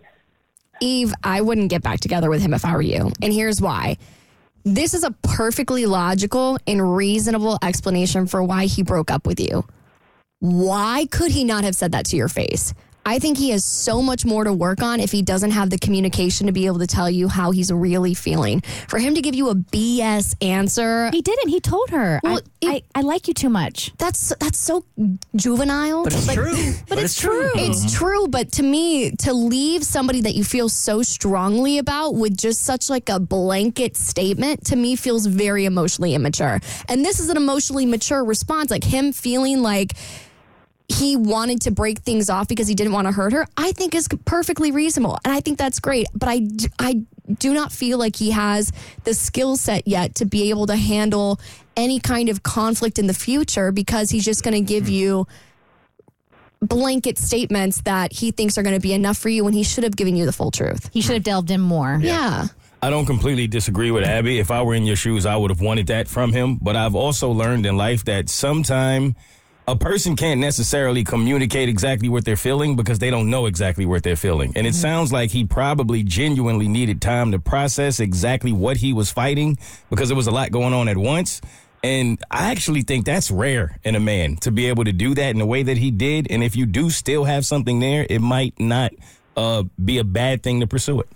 [0.80, 3.10] Eve, I wouldn't get back together with him if I were you.
[3.22, 3.96] And here's why.
[4.66, 9.64] This is a perfectly logical and reasonable explanation for why he broke up with you.
[10.40, 12.74] Why could he not have said that to your face?
[13.06, 15.78] I think he has so much more to work on if he doesn't have the
[15.78, 18.62] communication to be able to tell you how he's really feeling.
[18.88, 21.48] For him to give you a BS answer, He didn't.
[21.48, 23.92] He told her, Well, I, it- I, I like you too much.
[23.96, 24.84] that's that's so
[25.36, 26.02] juvenile.
[26.02, 26.72] But it's Like, true.
[26.88, 27.50] But, it's, true.
[27.54, 27.96] It's mm-hmm.
[27.96, 32.62] true, but to me, to leave somebody that you feel so strongly about with just
[32.62, 36.60] such like a blanket statement to me feels very emotionally immature.
[36.88, 39.92] And this is an emotionally mature response, like him feeling like
[40.88, 43.46] he wanted to break things off because he didn't want to hurt her.
[43.56, 46.06] I think is perfectly reasonable, and I think that's great.
[46.14, 47.02] But I, I
[47.38, 48.72] do not feel like he has
[49.04, 51.40] the skill set yet to be able to handle
[51.76, 55.26] any kind of conflict in the future because he's just going to give you
[56.62, 59.84] blanket statements that he thinks are going to be enough for you when he should
[59.84, 60.88] have given you the full truth.
[60.92, 61.98] He should have delved in more.
[62.00, 62.46] Yeah.
[62.82, 64.38] I don't completely disagree with Abby.
[64.38, 66.56] If I were in your shoes, I would have wanted that from him.
[66.56, 69.16] But I've also learned in life that sometime
[69.68, 74.04] a person can't necessarily communicate exactly what they're feeling because they don't know exactly what
[74.04, 74.52] they're feeling.
[74.54, 79.10] And it sounds like he probably genuinely needed time to process exactly what he was
[79.10, 79.58] fighting
[79.90, 81.40] because there was a lot going on at once.
[81.82, 85.30] And I actually think that's rare in a man to be able to do that
[85.30, 86.28] in the way that he did.
[86.30, 88.92] And if you do still have something there, it might not
[89.36, 91.08] uh, be a bad thing to pursue it.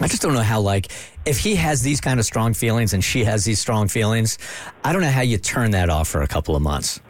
[0.00, 0.90] I just don't know how, like,
[1.26, 4.38] if he has these kind of strong feelings and she has these strong feelings,
[4.84, 7.00] I don't know how you turn that off for a couple of months.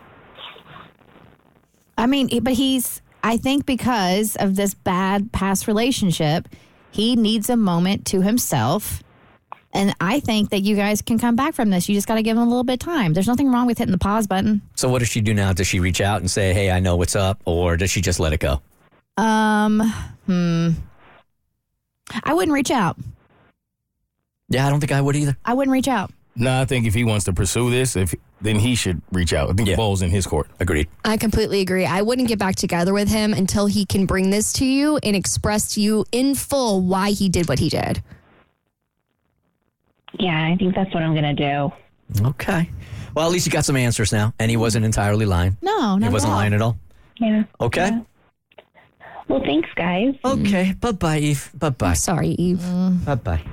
[1.97, 6.49] I mean, but he's, I think because of this bad past relationship,
[6.91, 9.03] he needs a moment to himself.
[9.73, 11.89] And I think that you guys can come back from this.
[11.89, 13.15] You just got to give him a little bit of time.
[13.15, 14.61] There's nothing wrong with hitting the pause button.
[14.75, 15.55] So, what does she do now?
[15.55, 17.41] Does she reach out and say, hey, I know what's up?
[17.47, 18.61] Or does she just let it go?
[19.17, 19.81] Um,
[20.27, 20.71] hmm.
[22.25, 22.97] I wouldn't reach out.
[24.49, 25.37] Yeah, I don't think I would either.
[25.45, 26.11] I wouldn't reach out.
[26.35, 29.51] No, I think if he wants to pursue this, if then he should reach out.
[29.51, 29.75] I think Yeah.
[29.75, 30.49] the ball's in his court.
[30.61, 30.89] Agreed.
[31.05, 31.85] I completely agree.
[31.87, 35.15] I wouldn't get back together with him until he can bring this to you and
[35.15, 38.03] express to you in full why he did what he did.
[40.19, 41.73] Yeah, I think that's what I'm gonna do.
[42.29, 42.69] Okay.
[43.15, 44.33] Well, at least you got some answers now.
[44.39, 45.57] And he wasn't entirely lying.
[45.63, 46.39] No, not he wasn't at all.
[46.41, 46.77] lying at all.
[47.19, 47.45] Yeah.
[47.61, 47.91] Okay.
[49.29, 49.35] Yeah.
[49.37, 50.15] Well, thanks, guys.
[50.25, 50.75] Okay.
[50.81, 51.51] Bye bye, Eve.
[51.55, 51.89] Bye bye.
[51.91, 52.59] I'm sorry, Eve.
[52.59, 53.05] Mm.
[53.05, 53.45] Bye bye.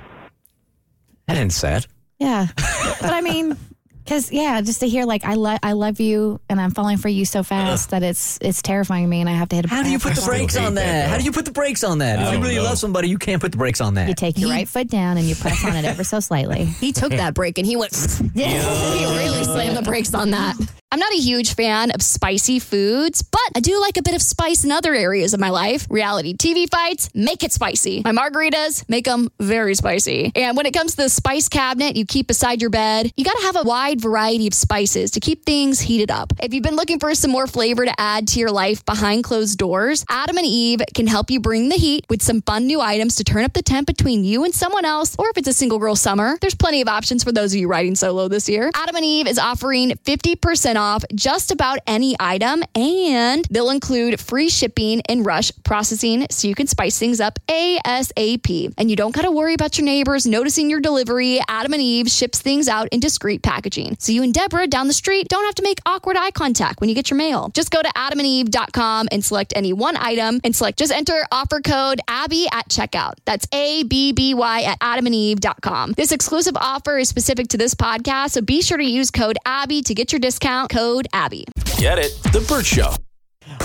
[1.28, 1.86] That ain't sad.
[2.20, 2.48] Yeah.
[2.56, 3.56] but I mean,
[4.04, 7.08] Because yeah, just to hear like I love I love you and I'm falling for
[7.08, 9.66] you so fast that it's it's terrifying me and I have to hit.
[9.66, 11.10] A, How do you put the brakes on that, that?
[11.10, 12.20] How do you put the brakes on that?
[12.20, 12.64] If you really know.
[12.64, 14.08] love somebody, you can't put the brakes on that.
[14.10, 16.66] You take your right foot down and you press on it ever so slightly.
[16.66, 17.94] He took that break and he went,
[18.34, 18.48] Yeah,
[18.94, 20.56] he really slammed the brakes on that.
[20.92, 24.24] I'm not a huge fan of spicy foods, but I do like a bit of
[24.24, 25.86] spice in other areas of my life.
[25.88, 28.02] Reality TV fights, make it spicy.
[28.04, 30.32] My margaritas, make them very spicy.
[30.36, 33.44] And when it comes to the spice cabinet you keep beside your bed, you gotta
[33.44, 36.34] have a wide variety of spices to keep things heated up.
[36.42, 39.60] If you've been looking for some more flavor to add to your life behind closed
[39.60, 43.16] doors, Adam and Eve can help you bring the heat with some fun new items
[43.18, 45.78] to turn up the temp between you and someone else, or if it's a single
[45.78, 48.72] girl summer, there's plenty of options for those of you riding solo this year.
[48.74, 54.50] Adam and Eve is offering 50% off just about any item, and they'll include free
[54.50, 58.74] shipping and rush processing so you can spice things up ASAP.
[58.78, 61.40] And you don't got to worry about your neighbors noticing your delivery.
[61.48, 63.98] Adam and Eve ships things out in discreet packaging.
[64.00, 66.90] So you and Deborah down the street don't have to make awkward eye contact when
[66.90, 67.50] you get your mail.
[67.54, 72.00] Just go to adamandeve.com and select any one item and select just enter offer code
[72.08, 73.16] Abby at checkout.
[73.26, 75.94] That's A B B Y at adamandeve.com.
[75.98, 79.82] This exclusive offer is specific to this podcast, so be sure to use code Abby
[79.82, 80.69] to get your discount.
[80.70, 81.46] Code Abby.
[81.78, 82.14] Get it?
[82.32, 82.94] The Bert Show.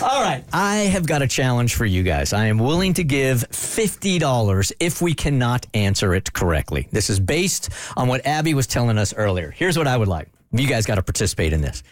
[0.02, 0.44] All right.
[0.52, 2.32] I have got a challenge for you guys.
[2.32, 6.88] I am willing to give $50 if we cannot answer it correctly.
[6.90, 9.50] This is based on what Abby was telling us earlier.
[9.50, 10.28] Here's what I would like.
[10.52, 11.82] You guys got to participate in this.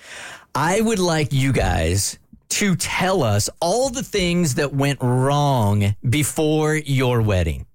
[0.54, 2.18] I would like you guys
[2.50, 7.66] to tell us all the things that went wrong before your wedding.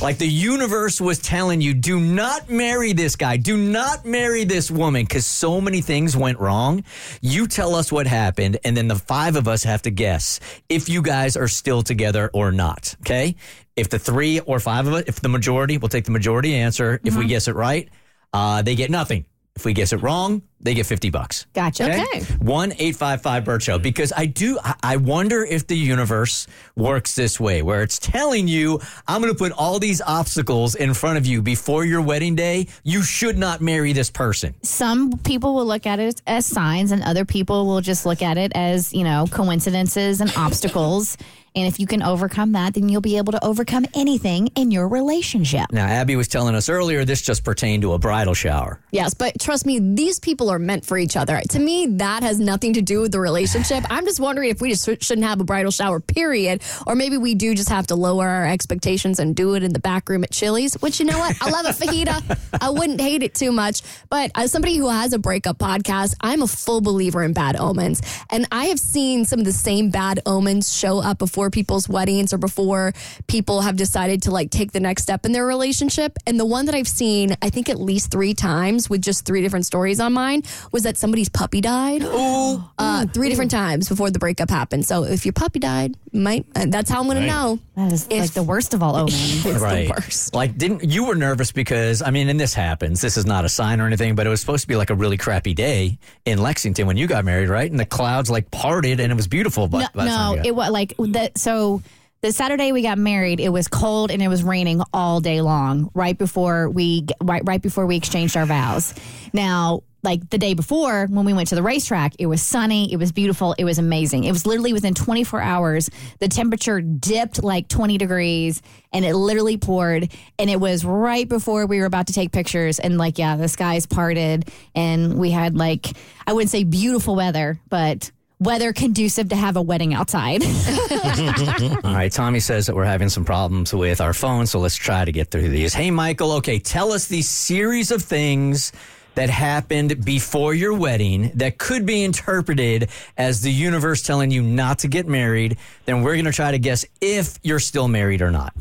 [0.00, 3.36] Like the universe was telling you, do not marry this guy.
[3.36, 6.84] Do not marry this woman because so many things went wrong.
[7.20, 10.88] You tell us what happened, and then the five of us have to guess if
[10.88, 12.94] you guys are still together or not.
[13.00, 13.36] Okay.
[13.76, 17.00] If the three or five of us, if the majority, we'll take the majority answer.
[17.04, 17.88] If we guess it right,
[18.32, 19.24] uh, they get nothing.
[19.56, 21.46] If we guess it wrong, they get 50 bucks.
[21.54, 21.84] Gotcha.
[21.84, 22.24] Okay.
[22.40, 27.14] One eight five five Bert Show because I do I wonder if the universe works
[27.14, 31.18] this way where it's telling you I'm going to put all these obstacles in front
[31.18, 32.66] of you before your wedding day.
[32.82, 34.54] You should not marry this person.
[34.62, 38.36] Some people will look at it as signs, and other people will just look at
[38.38, 41.16] it as, you know, coincidences and obstacles.
[41.56, 44.88] And if you can overcome that, then you'll be able to overcome anything in your
[44.88, 45.70] relationship.
[45.70, 48.80] Now Abby was telling us earlier this just pertained to a bridal shower.
[48.90, 51.40] Yes, but trust me, these people are meant for each other.
[51.50, 53.84] To me, that has nothing to do with the relationship.
[53.90, 56.62] I'm just wondering if we just shouldn't have a bridal shower, period.
[56.86, 59.78] Or maybe we do just have to lower our expectations and do it in the
[59.78, 61.36] back room at Chili's, which you know what?
[61.40, 62.58] I love a fajita.
[62.60, 63.82] I wouldn't hate it too much.
[64.10, 68.02] But as somebody who has a breakup podcast, I'm a full believer in bad omens.
[68.30, 72.32] And I have seen some of the same bad omens show up before people's weddings
[72.32, 72.92] or before
[73.26, 76.18] people have decided to like take the next step in their relationship.
[76.26, 79.42] And the one that I've seen, I think at least three times with just three
[79.42, 82.02] different stories on mine was that somebody's puppy died.
[82.76, 84.84] Uh, three different times before the breakup happened.
[84.84, 87.58] So if your puppy died, might uh, that's how I'm going to know.
[87.76, 89.44] That is like the worst of all omens.
[89.44, 89.86] It's right.
[89.86, 90.34] the worst.
[90.34, 93.00] Like, didn't you were nervous because I mean, and this happens.
[93.00, 94.94] This is not a sign or anything, but it was supposed to be like a
[94.94, 97.70] really crappy day in Lexington when you got married, right?
[97.70, 99.66] And the clouds like parted and it was beautiful.
[99.68, 101.33] But No, by the time no it was like that.
[101.36, 101.82] So
[102.20, 105.90] the Saturday we got married, it was cold and it was raining all day long.
[105.94, 108.94] Right before we right right before we exchanged our vows.
[109.32, 109.82] Now.
[110.02, 113.10] Like the day before, when we went to the racetrack, it was sunny, it was
[113.10, 114.24] beautiful, it was amazing.
[114.24, 118.60] It was literally within 24 hours, the temperature dipped like 20 degrees
[118.92, 120.12] and it literally poured.
[120.38, 122.78] And it was right before we were about to take pictures.
[122.78, 125.86] And like, yeah, the skies parted and we had like,
[126.26, 130.42] I wouldn't say beautiful weather, but weather conducive to have a wedding outside.
[131.84, 135.04] All right, Tommy says that we're having some problems with our phone, so let's try
[135.04, 135.74] to get through these.
[135.74, 138.72] Hey, Michael, okay, tell us the series of things
[139.14, 144.80] that happened before your wedding that could be interpreted as the universe telling you not
[144.80, 145.56] to get married.
[145.84, 148.52] Then we're going to try to guess if you're still married or not.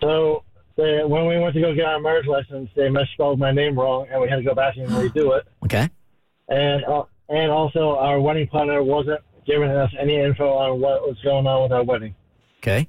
[0.00, 0.42] So
[0.76, 4.06] they, when we went to go get our marriage license, they misspelled my name wrong,
[4.10, 5.46] and we had to go back and redo it.
[5.64, 5.88] Okay.
[6.48, 11.16] And uh, and also, our wedding planner wasn't giving us any info on what was
[11.22, 12.14] going on with our wedding.
[12.58, 12.88] Okay.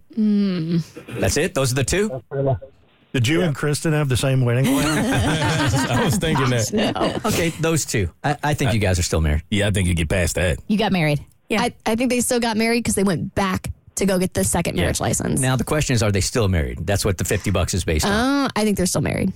[1.19, 1.54] That's it?
[1.54, 2.10] Those are the two?
[2.10, 2.73] That's pretty much it.
[3.12, 4.86] Did you and Kristen have the same wedding plan?
[5.89, 7.21] I was thinking that.
[7.25, 8.10] Okay, those two.
[8.23, 9.41] I, I think you guys are still married.
[9.49, 10.60] Yeah, I think you get past that.
[10.67, 11.19] you got married.
[11.49, 11.63] Yeah.
[11.63, 14.43] I, I think they still got married because they went back to go get the
[14.43, 15.41] second marriage license.
[15.41, 16.86] Now, the question is, are they still married?
[16.86, 18.12] That's what the 50 bucks is based on.
[18.12, 19.34] Uh, I think they're still married.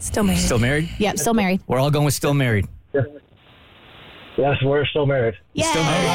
[0.00, 0.40] Still married.
[0.40, 0.90] Still married?
[0.98, 1.60] Yep, still married.
[1.68, 2.66] We're all going with still married.
[4.36, 5.34] Yes, we're still married.
[5.56, 6.08] Still married.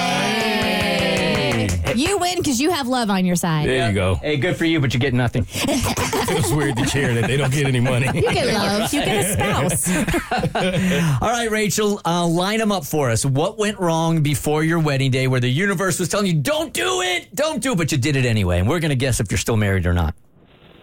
[1.71, 3.67] Hey, You win because you have love on your side.
[3.67, 4.15] There you go.
[4.15, 5.43] Hey, good for you, but you get nothing.
[6.27, 8.07] Feels weird to cheer that they don't get any money.
[8.07, 8.91] You get love.
[8.93, 9.87] You get a spouse.
[11.21, 13.23] All right, Rachel, uh, line them up for us.
[13.25, 17.01] What went wrong before your wedding day where the universe was telling you, don't do
[17.01, 18.59] it, don't do it, but you did it anyway?
[18.59, 20.15] And we're going to guess if you're still married or not.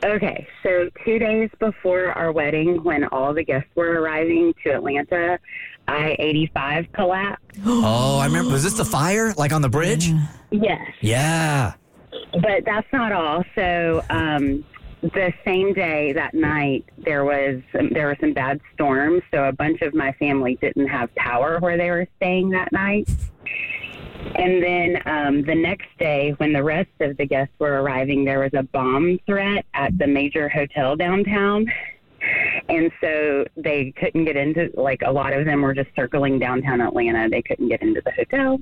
[0.04, 5.38] Okay, so two days before our wedding, when all the guests were arriving to Atlanta,
[5.86, 7.44] I 85 collapsed.
[7.66, 8.52] Oh, I remember.
[8.52, 10.10] Was this the fire, like on the bridge?
[10.50, 11.74] Yes, Yeah.
[12.32, 13.44] but that's not all.
[13.54, 14.64] So um,
[15.02, 17.60] the same day that night, there was
[17.92, 19.22] there were some bad storms.
[19.32, 23.08] So a bunch of my family didn't have power where they were staying that night.
[24.36, 28.40] And then um, the next day, when the rest of the guests were arriving, there
[28.40, 31.66] was a bomb threat at the major hotel downtown.
[32.68, 36.80] And so they couldn't get into, like, a lot of them were just circling downtown
[36.80, 37.28] Atlanta.
[37.28, 38.60] They couldn't get into the hotel.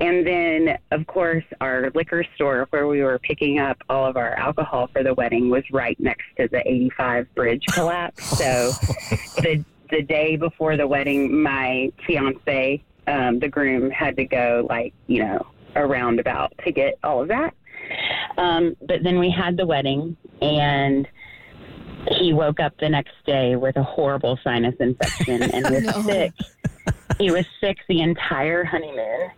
[0.00, 4.34] And then, of course, our liquor store where we were picking up all of our
[4.34, 8.38] alcohol for the wedding was right next to the 85 bridge collapse.
[8.38, 8.72] So
[9.42, 14.92] the the day before the wedding, my fiance, um, the groom, had to go like
[15.06, 17.54] you know a roundabout to get all of that.
[18.36, 21.08] Um, but then we had the wedding, and
[22.12, 26.32] he woke up the next day with a horrible sinus infection and was sick.
[27.18, 29.30] He was sick the entire honeymoon.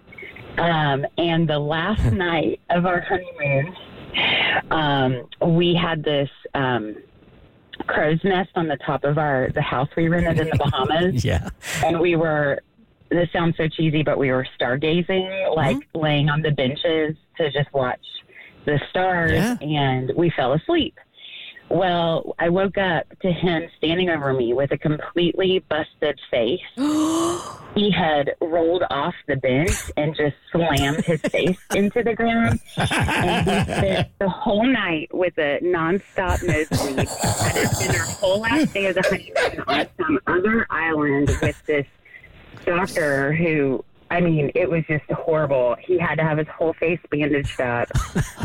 [0.58, 3.74] Um, and the last night of our honeymoon,
[4.70, 6.96] um, we had this um,
[7.86, 11.48] crow's nest on the top of our the house we rented in the Bahamas, Yeah.
[11.84, 12.60] and we were.
[13.10, 17.72] This sounds so cheesy, but we were stargazing, like laying on the benches to just
[17.74, 17.98] watch
[18.66, 19.56] the stars, Yeah.
[19.60, 20.96] and we fell asleep.
[21.70, 26.60] Well, I woke up to him standing over me with a completely busted face.
[27.76, 32.58] he had rolled off the bench and just slammed his face into the ground.
[32.76, 37.08] And he spent the whole night with a nonstop nosebleed.
[37.08, 41.86] Had spend our whole last day of the honeymoon on some other island with this
[42.66, 45.76] doctor who I mean, it was just horrible.
[45.80, 47.88] He had to have his whole face bandaged up.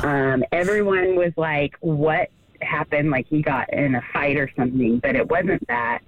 [0.04, 2.30] Um, everyone was like, "What
[2.66, 6.00] happened?" Like he got in a fight or something, but it wasn't that.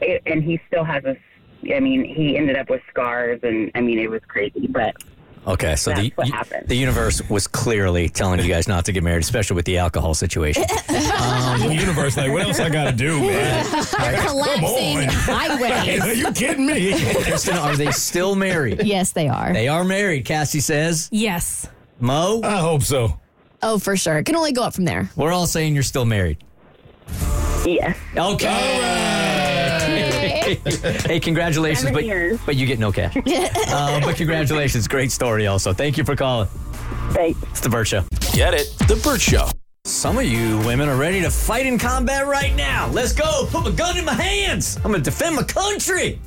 [0.00, 1.16] It, and he still has a.
[1.74, 4.66] I mean, he ended up with scars, and I mean, it was crazy.
[4.66, 4.96] But
[5.46, 9.02] Okay, so the That's what the universe was clearly telling you guys not to get
[9.02, 10.62] married, especially with the alcohol situation.
[10.88, 13.64] the universe, like, what else I got to do, man?
[13.72, 15.08] You're collapsing on.
[15.08, 16.00] highways.
[16.02, 16.92] Are you kidding me?
[17.22, 18.82] Kristen, are they still married?
[18.84, 19.52] yes, they are.
[19.54, 20.26] They are married.
[20.26, 21.08] Cassie says.
[21.10, 21.66] yes.
[22.00, 23.18] Mo, I hope so.
[23.62, 24.18] Oh, for sure.
[24.18, 25.10] It can only go up from there.
[25.16, 26.38] we're all saying you're still married.
[27.64, 28.46] yes, Okay.
[31.06, 32.38] hey, congratulations, Seven but years.
[32.46, 33.16] but you get no cash.
[33.16, 35.46] uh, but congratulations, great story.
[35.46, 36.48] Also, thank you for calling.
[37.12, 37.40] thanks.
[37.50, 38.04] It's the Bert Show.
[38.32, 38.72] Get it?
[38.88, 39.48] The Bert Show.
[39.84, 42.88] Some of you women are ready to fight in combat right now.
[42.90, 43.46] Let's go.
[43.50, 44.76] Put my gun in my hands.
[44.76, 46.20] I'm going to defend my country.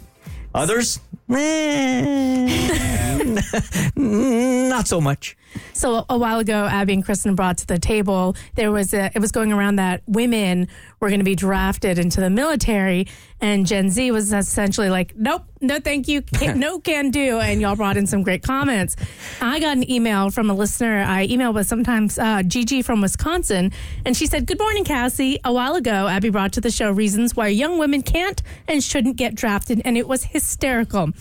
[0.55, 0.99] Others,
[3.95, 5.37] not so much.
[5.73, 9.19] So a while ago, Abby and Kristen brought to the table there was a, it
[9.19, 10.67] was going around that women
[10.99, 13.07] were going to be drafted into the military,
[13.41, 17.61] and Gen Z was essentially like, "Nope, no, thank you, can, no can do." And
[17.61, 18.95] y'all brought in some great comments.
[19.41, 23.71] I got an email from a listener I email with sometimes uh, Gigi from Wisconsin,
[24.05, 25.39] and she said, "Good morning, Cassie.
[25.43, 29.17] A while ago, Abby brought to the show reasons why young women can't and shouldn't
[29.17, 31.12] get drafted, and it was hysterical."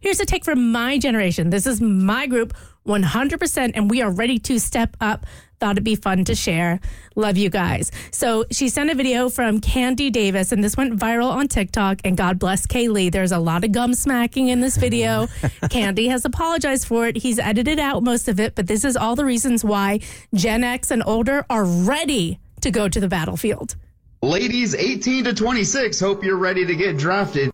[0.00, 1.50] Here's a take from my generation.
[1.50, 2.54] This is my group,
[2.86, 5.26] 100%, and we are ready to step up.
[5.58, 6.80] Thought it'd be fun to share.
[7.16, 7.92] Love you guys.
[8.10, 12.00] So she sent a video from Candy Davis, and this went viral on TikTok.
[12.02, 13.12] And God bless Kaylee.
[13.12, 15.28] There's a lot of gum smacking in this video.
[15.70, 17.16] Candy has apologized for it.
[17.16, 20.00] He's edited out most of it, but this is all the reasons why
[20.32, 23.76] Gen X and older are ready to go to the battlefield.
[24.22, 27.50] Ladies 18 to 26, hope you're ready to get drafted.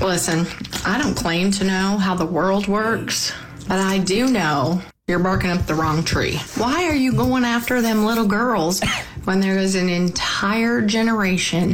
[0.00, 0.46] Listen,
[0.84, 3.32] I don't claim to know how the world works,
[3.68, 6.36] but I do know you're barking up the wrong tree.
[6.56, 8.82] Why are you going after them little girls
[9.24, 11.72] when there is an entire generation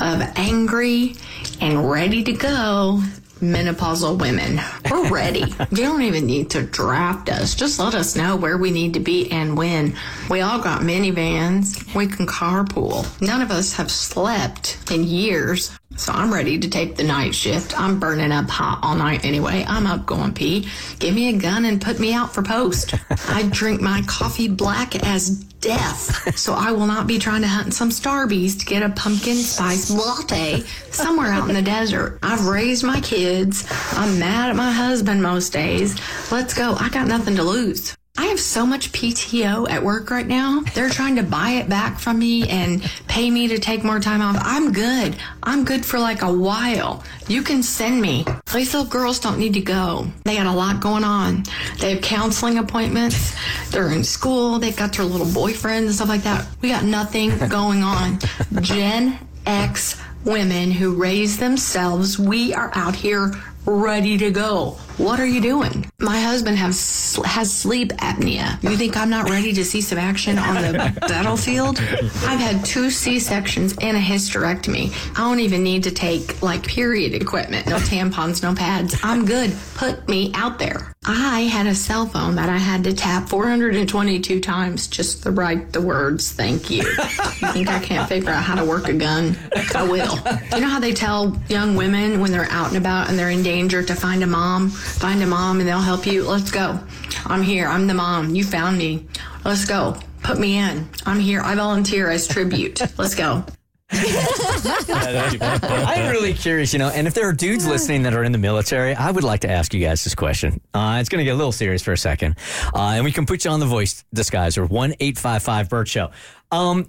[0.00, 1.16] of angry
[1.60, 3.02] and ready to go
[3.40, 4.60] menopausal women?
[4.90, 5.40] We're ready.
[5.70, 7.54] you don't even need to draft us.
[7.54, 9.96] Just let us know where we need to be and when.
[10.28, 11.94] We all got minivans.
[11.94, 13.06] We can carpool.
[13.20, 15.76] None of us have slept in years.
[15.96, 17.78] So I'm ready to take the night shift.
[17.78, 19.66] I'm burning up hot all night anyway.
[19.68, 20.66] I'm up going pee.
[20.98, 22.94] Give me a gun and put me out for post.
[23.28, 26.38] I drink my coffee black as death.
[26.38, 29.90] So I will not be trying to hunt some Starbies to get a pumpkin spice
[29.90, 32.18] latte somewhere out in the desert.
[32.22, 33.66] I've raised my kids.
[33.92, 36.00] I'm mad at my husband most days.
[36.32, 36.76] Let's go.
[36.78, 37.94] I got nothing to lose.
[38.16, 40.60] I have so much PTO at work right now.
[40.74, 44.20] They're trying to buy it back from me and pay me to take more time
[44.20, 44.36] off.
[44.40, 45.16] I'm good.
[45.42, 47.02] I'm good for like a while.
[47.28, 48.26] You can send me.
[48.52, 50.06] These little girls don't need to go.
[50.24, 51.44] They got a lot going on.
[51.78, 53.34] They have counseling appointments.
[53.70, 54.58] They're in school.
[54.58, 56.46] They've got their little boyfriends and stuff like that.
[56.60, 58.18] We got nothing going on.
[58.60, 63.32] Gen X women who raise themselves, we are out here
[63.64, 64.76] ready to go.
[65.00, 65.90] What are you doing?
[65.98, 68.62] My husband has has sleep apnea.
[68.62, 70.72] You think I'm not ready to see some action on the
[71.08, 71.78] battlefield?
[71.78, 74.92] I've had two C sections and a hysterectomy.
[75.18, 77.66] I don't even need to take like period equipment.
[77.66, 78.94] No tampons, no pads.
[79.02, 79.56] I'm good.
[79.74, 80.92] Put me out there.
[81.06, 85.72] I had a cell phone that I had to tap 422 times just to write
[85.72, 89.34] the words "thank you." You think I can't figure out how to work a gun?
[89.74, 90.18] I will.
[90.54, 93.42] You know how they tell young women when they're out and about and they're in
[93.42, 94.70] danger to find a mom?
[94.98, 96.24] Find a mom and they'll help you.
[96.24, 96.78] Let's go.
[97.26, 97.66] I'm here.
[97.66, 98.34] I'm the mom.
[98.34, 99.06] You found me.
[99.44, 99.98] Let's go.
[100.22, 100.88] Put me in.
[101.06, 101.40] I'm here.
[101.40, 102.80] I volunteer as tribute.
[102.98, 103.44] Let's go.
[103.92, 108.38] I'm really curious, you know, and if there are dudes listening that are in the
[108.38, 110.60] military, I would like to ask you guys this question.
[110.72, 112.36] Uh, it's going to get a little serious for a second,
[112.72, 115.88] uh, and we can put you on the voice disguiser one eight five five Bert
[115.88, 116.12] Show.
[116.52, 116.88] Um,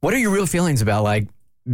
[0.00, 1.28] what are your real feelings about like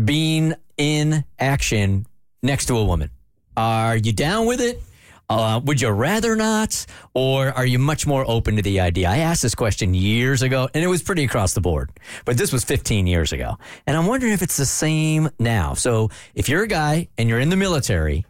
[0.04, 2.06] being in action
[2.42, 3.08] next to a woman?
[3.56, 4.82] Are you down with it?
[5.28, 9.08] Uh, would you rather not, or are you much more open to the idea?
[9.08, 11.90] I asked this question years ago, and it was pretty across the board,
[12.24, 13.56] but this was 15 years ago.
[13.86, 15.74] And I'm wondering if it's the same now.
[15.74, 18.26] So if you're a guy and you're in the military,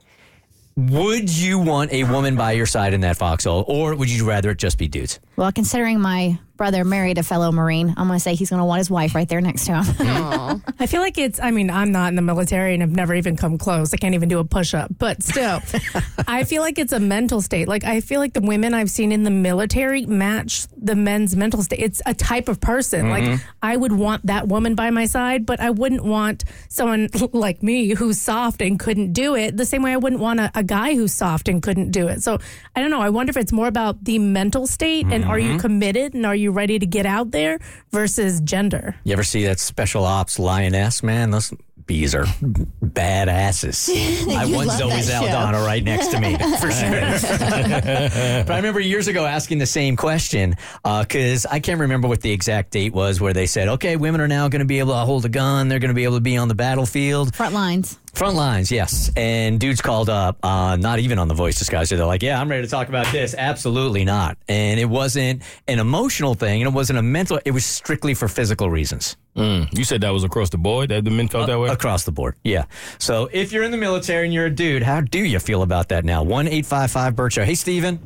[0.76, 4.50] would you want a woman by your side in that foxhole, or would you rather
[4.50, 5.20] it just be dudes?
[5.36, 8.64] Well, considering my brother married a fellow Marine, I'm going to say he's going to
[8.64, 10.62] want his wife right there next to him.
[10.78, 13.36] I feel like it's, I mean, I'm not in the military and I've never even
[13.36, 13.92] come close.
[13.92, 15.60] I can't even do a push up, but still,
[16.28, 17.66] I feel like it's a mental state.
[17.66, 21.62] Like, I feel like the women I've seen in the military match the men's mental
[21.64, 21.80] state.
[21.80, 23.10] It's a type of person.
[23.10, 23.40] Like, Mhm.
[23.60, 27.88] I would want that woman by my side, but I wouldn't want someone like me
[27.94, 30.94] who's soft and couldn't do it the same way I wouldn't want a, a guy
[30.94, 32.22] who's soft and couldn't do it.
[32.22, 32.38] So
[32.76, 33.00] I don't know.
[33.00, 35.60] I wonder if it's more about the mental state and are you Mhm.
[35.60, 37.58] committed and are you ready to get out there
[37.90, 38.96] versus gender.
[39.04, 41.30] You ever see that special ops lioness, man?
[41.30, 41.52] Those
[41.86, 43.88] bees are badasses.
[44.34, 45.26] I You want love Zoe that show.
[45.26, 46.90] Saldana right next to me, for sure.
[48.44, 52.20] but I remember years ago asking the same question uh, because I can't remember what
[52.20, 54.92] the exact date was where they said, okay, women are now going to be able
[54.92, 55.68] to hold a gun.
[55.68, 57.34] They're going to be able to be on the battlefield.
[57.34, 57.98] Front lines.
[58.12, 59.10] Front lines, yes.
[59.16, 61.96] And dudes called up, uh, not even on the voice disguiser.
[61.96, 63.34] They're like, yeah, I'm ready to talk about this.
[63.36, 64.36] Absolutely not.
[64.48, 68.28] And it wasn't an emotional thing, and it wasn't a mental, it was strictly for
[68.28, 69.16] physical reasons.
[69.34, 71.70] Mm, you said that was across the board, that the men felt that way?
[71.70, 72.64] Across the board, yeah.
[72.98, 75.88] So if you're in the military and you're a dude, how do you feel about
[75.88, 76.22] that now?
[76.22, 77.44] 1 855 Bert Show.
[77.44, 77.96] Hey, Steven.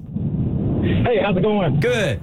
[1.04, 1.80] Hey, how's it going?
[1.80, 2.22] Good.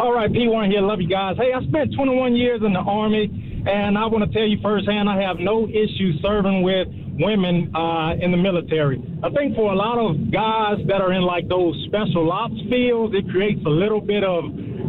[0.00, 0.80] All right, P1 here.
[0.80, 1.36] Love you guys.
[1.36, 5.08] Hey, I spent 21 years in the Army, and I want to tell you firsthand,
[5.08, 6.88] I have no issue serving with
[7.20, 8.96] women uh, in the military.
[9.22, 13.14] I think for a lot of guys that are in like those special ops fields,
[13.14, 14.44] it creates a little bit of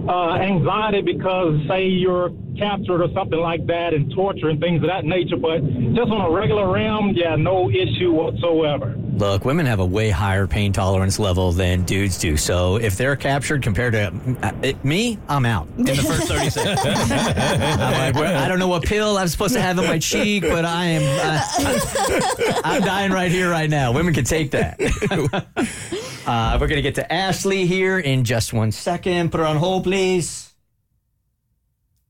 [0.07, 4.89] uh, anxiety because, say, you're captured or something like that, and torture and things of
[4.89, 5.37] that nature.
[5.37, 8.95] But just on a regular realm, yeah, no issue whatsoever.
[9.17, 12.37] Look, women have a way higher pain tolerance level than dudes do.
[12.37, 16.49] So if they're captured compared to uh, it- me, I'm out in the first 30
[16.49, 16.79] seconds.
[16.85, 20.43] I'm like, well, I don't know what pill I'm supposed to have in my cheek,
[20.43, 23.91] but I am uh, I'm dying right here, right now.
[23.91, 24.79] Women can take that.
[26.27, 29.31] uh, we're gonna get to Ashley here in just one second.
[29.31, 29.98] Put her on hold, please.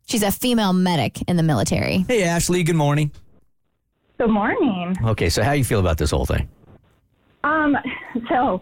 [0.06, 2.06] She's a female medic in the military.
[2.08, 2.64] Hey, Ashley.
[2.64, 3.12] Good morning.
[4.18, 4.96] Good morning.
[5.04, 6.50] Okay, so how do you feel about this whole thing?
[7.44, 7.76] Um,
[8.30, 8.62] so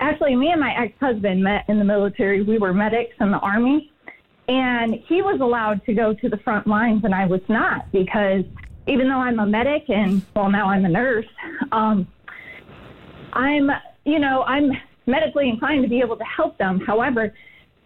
[0.00, 2.42] actually, me and my ex husband met in the military.
[2.42, 3.90] We were medics in the Army,
[4.48, 8.44] and he was allowed to go to the front lines, and I was not because
[8.86, 11.26] even though I'm a medic and, well, now I'm a nurse,
[11.72, 12.06] um,
[13.32, 13.70] I'm,
[14.04, 14.70] you know, I'm
[15.06, 16.80] medically inclined to be able to help them.
[16.80, 17.34] However,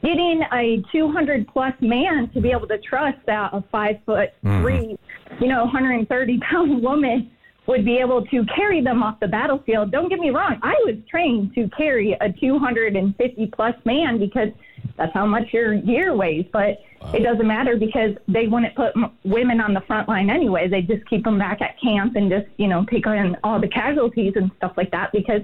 [0.03, 4.61] getting a 200 plus man to be able to trust that a five foot Mhm.
[4.61, 4.99] three,
[5.41, 7.31] you know, 130 pound woman
[7.67, 9.91] would be able to carry them off the battlefield.
[9.91, 10.57] Don't get me wrong.
[10.63, 14.49] I was trained to carry a 250 plus man because
[14.97, 16.47] that's how much your gear weighs.
[16.51, 16.79] But
[17.13, 20.67] it doesn't matter because they wouldn't put m- women on the front line anyway.
[20.69, 23.69] They just keep them back at camp and just, you know, take on all the
[23.69, 25.43] casualties and stuff like that because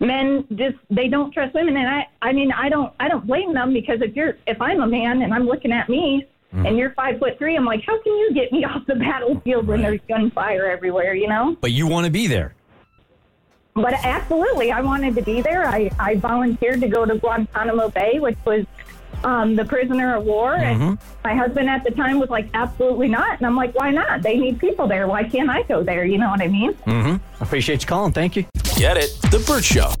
[0.00, 3.54] men just they don't trust women and I I mean I don't I don't blame
[3.54, 6.66] them because if you're if I'm a man and I'm looking at me mm-hmm.
[6.66, 9.66] and you're five foot three, I'm like, how can you get me off the battlefield
[9.66, 11.56] when there's gunfire everywhere, you know?
[11.60, 12.54] But you want to be there.
[13.74, 15.66] but absolutely, I wanted to be there.
[15.66, 18.64] I, I volunteered to go to Guantanamo Bay, which was
[19.26, 20.54] um, the prisoner of war.
[20.54, 23.38] And my husband at the time was like, absolutely not.
[23.38, 24.22] And I'm like, why not?
[24.22, 25.08] They need people there.
[25.08, 26.04] Why can't I go there?
[26.04, 26.74] You know what I mean?
[26.74, 27.42] Mm-hmm.
[27.42, 28.12] Appreciate you calling.
[28.12, 28.46] Thank you.
[28.76, 29.18] Get it?
[29.30, 29.92] The Bert Show.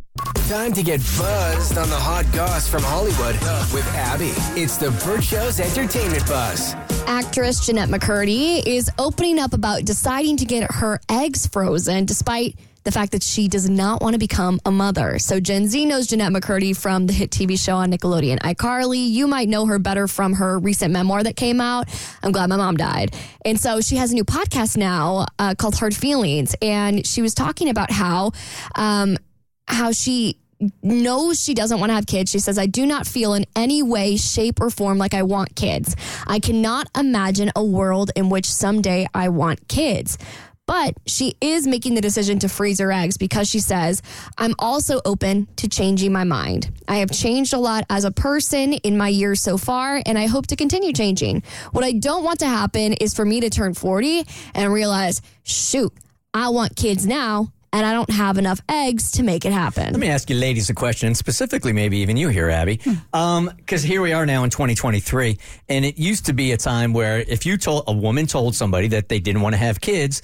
[0.48, 3.34] Time to get buzzed on the hot goss from Hollywood
[3.74, 4.32] with Abby.
[4.60, 6.74] It's the Bert Show's entertainment buzz.
[7.06, 12.56] Actress Jennette McCurdy is opening up about deciding to get her eggs frozen despite
[12.86, 15.18] the fact that she does not want to become a mother.
[15.18, 19.10] So Gen Z knows Jennette McCurdy from the hit TV show on Nickelodeon, iCarly.
[19.10, 21.88] You might know her better from her recent memoir that came out.
[22.22, 23.16] I'm glad my mom died.
[23.44, 27.34] And so she has a new podcast now uh, called Hard Feelings, and she was
[27.34, 28.30] talking about how
[28.76, 29.18] um,
[29.66, 30.38] how she
[30.80, 32.30] knows she doesn't want to have kids.
[32.30, 35.56] She says, I do not feel in any way, shape, or form like I want
[35.56, 35.96] kids.
[36.26, 40.18] I cannot imagine a world in which someday I want kids.
[40.66, 44.02] But she is making the decision to freeze her eggs because she says,
[44.36, 46.70] I'm also open to changing my mind.
[46.88, 50.26] I have changed a lot as a person in my years so far, and I
[50.26, 51.44] hope to continue changing.
[51.70, 55.92] What I don't want to happen is for me to turn 40 and realize, shoot,
[56.34, 59.92] I want kids now, and I don't have enough eggs to make it happen.
[59.92, 62.80] Let me ask you ladies a question, specifically maybe even you here, Abby.
[62.82, 62.94] Hmm.
[63.12, 65.38] Um, because here we are now in 2023,
[65.68, 68.88] and it used to be a time where if you told a woman told somebody
[68.88, 70.22] that they didn't want to have kids,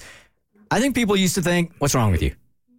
[0.73, 2.33] I think people used to think, "What's wrong with you?"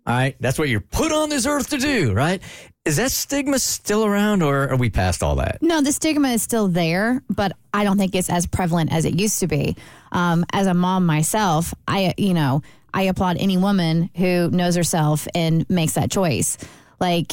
[0.06, 2.42] All right, that's what you're put on this earth to do, right?
[2.84, 5.58] Is that stigma still around, or are we past all that?
[5.62, 9.18] No, the stigma is still there, but I don't think it's as prevalent as it
[9.18, 9.76] used to be.
[10.12, 15.26] Um, as a mom myself, I, you know, I applaud any woman who knows herself
[15.34, 16.58] and makes that choice.
[17.00, 17.32] Like,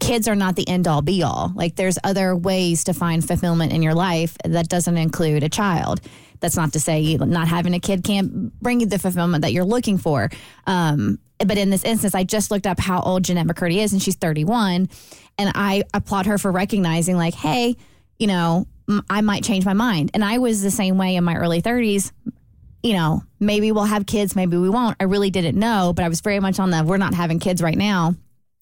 [0.00, 1.52] kids are not the end all be all.
[1.54, 6.00] Like, there's other ways to find fulfillment in your life that doesn't include a child.
[6.40, 9.64] That's not to say not having a kid can't bring you the fulfillment that you're
[9.64, 10.30] looking for.
[10.66, 14.02] Um, but in this instance, I just looked up how old Jennette McCurdy is, and
[14.02, 14.88] she's 31.
[15.38, 17.76] And I applaud her for recognizing, like, hey,
[18.18, 18.66] you know,
[19.08, 20.10] I might change my mind.
[20.14, 22.12] And I was the same way in my early 30s.
[22.82, 24.96] You know, maybe we'll have kids, maybe we won't.
[25.00, 27.60] I really didn't know, but I was very much on the we're not having kids
[27.60, 28.14] right now.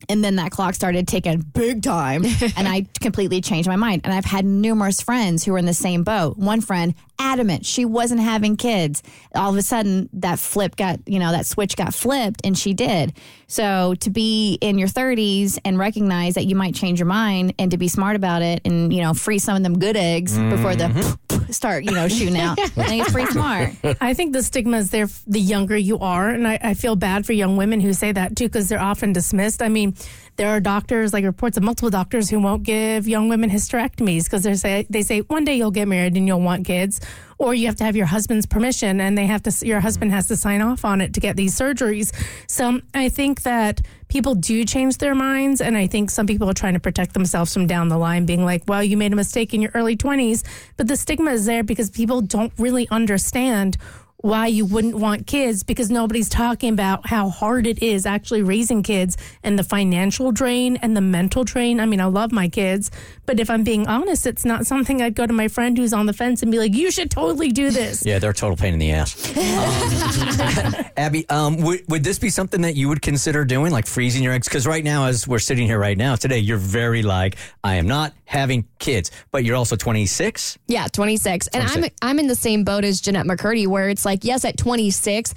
[0.09, 2.25] And then that clock started ticking big time,
[2.57, 4.03] and I completely changed my mind.
[4.05, 6.37] And I've had numerous friends who were in the same boat.
[6.37, 9.03] One friend, adamant, she wasn't having kids.
[9.35, 12.75] All of a sudden, that flip got, you know, that switch got flipped, and she
[12.75, 13.15] did.
[13.47, 17.71] So to be in your 30s and recognize that you might change your mind and
[17.71, 20.77] to be smart about it and, you know, free some of them good eggs before
[20.77, 21.26] the mm-hmm.
[21.53, 23.71] Start, you know, shooting out, I think it's pretty smart.
[24.01, 26.31] I think the stigma is there the younger you are.
[26.31, 29.13] And I, I feel bad for young women who say that too, because they're often
[29.13, 29.63] dismissed.
[29.63, 29.95] I mean,
[30.37, 34.43] there are doctors, like reports of multiple doctors who won't give young women hysterectomies because
[34.43, 37.01] they say, they say one day you'll get married and you'll want kids.
[37.39, 40.27] Or you have to have your husband's permission and they have to, your husband has
[40.29, 42.13] to sign off on it to get these surgeries.
[42.49, 45.61] So I think that people do change their minds.
[45.61, 48.45] And I think some people are trying to protect themselves from down the line being
[48.45, 50.45] like, well, you made a mistake in your early 20s.
[50.77, 53.77] But the stigma is there because people don't really understand
[54.19, 58.83] why you wouldn't want kids because nobody's talking about how hard it is actually raising
[58.83, 61.79] kids and the financial drain and the mental drain.
[61.81, 62.91] I mean, I love my kids,
[63.27, 66.07] but if I'm being honest, it's not something I'd go to my friend who's on
[66.07, 68.05] the fence and be like, you should totally do this.
[68.07, 69.37] Yeah, they're a total pain in the ass.
[69.37, 74.23] Um, Abby, um, would, would this be something that you would consider doing, like freezing
[74.23, 74.49] your eggs?
[74.49, 77.87] Because right now, as we're sitting here right now today, you're very like, I am
[77.87, 80.59] not having kids, but you're also 26.
[80.67, 81.49] Yeah, 26.
[81.49, 84.57] And I'm I'm in the same boat as Jennette McCurdy where it's like, yes, at
[84.57, 85.35] 26,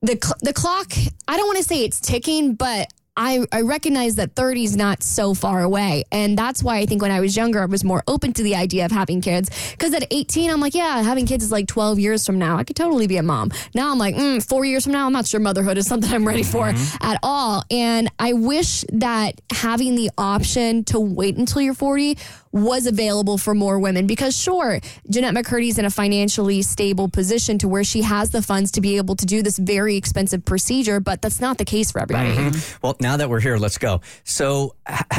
[0.00, 0.92] the cl- the clock,
[1.28, 5.02] I don't want to say it's ticking, but I, I recognize that 30 is not
[5.02, 6.04] so far away.
[6.12, 8.56] And that's why I think when I was younger, I was more open to the
[8.56, 9.48] idea of having kids.
[9.70, 12.58] Because at 18, I'm like, yeah, having kids is like 12 years from now.
[12.58, 13.52] I could totally be a mom.
[13.74, 16.26] Now I'm like, mm, four years from now, I'm not sure motherhood is something I'm
[16.28, 16.68] ready for
[17.00, 17.64] at all.
[17.70, 22.18] And I wish that having the option to wait until you're 40
[22.56, 24.80] was available for more women because sure,
[25.10, 28.96] Jennette McCurdy's in a financially stable position to where she has the funds to be
[28.96, 32.30] able to do this very expensive procedure, but that's not the case for everybody.
[32.30, 32.78] Mhm.
[32.82, 34.00] Well, now that we're here, let's go.
[34.24, 34.74] So,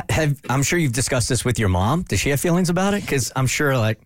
[0.09, 2.03] have I'm sure you've discussed this with your mom.
[2.03, 3.01] Does she have feelings about it?
[3.01, 3.99] Because I'm sure, like,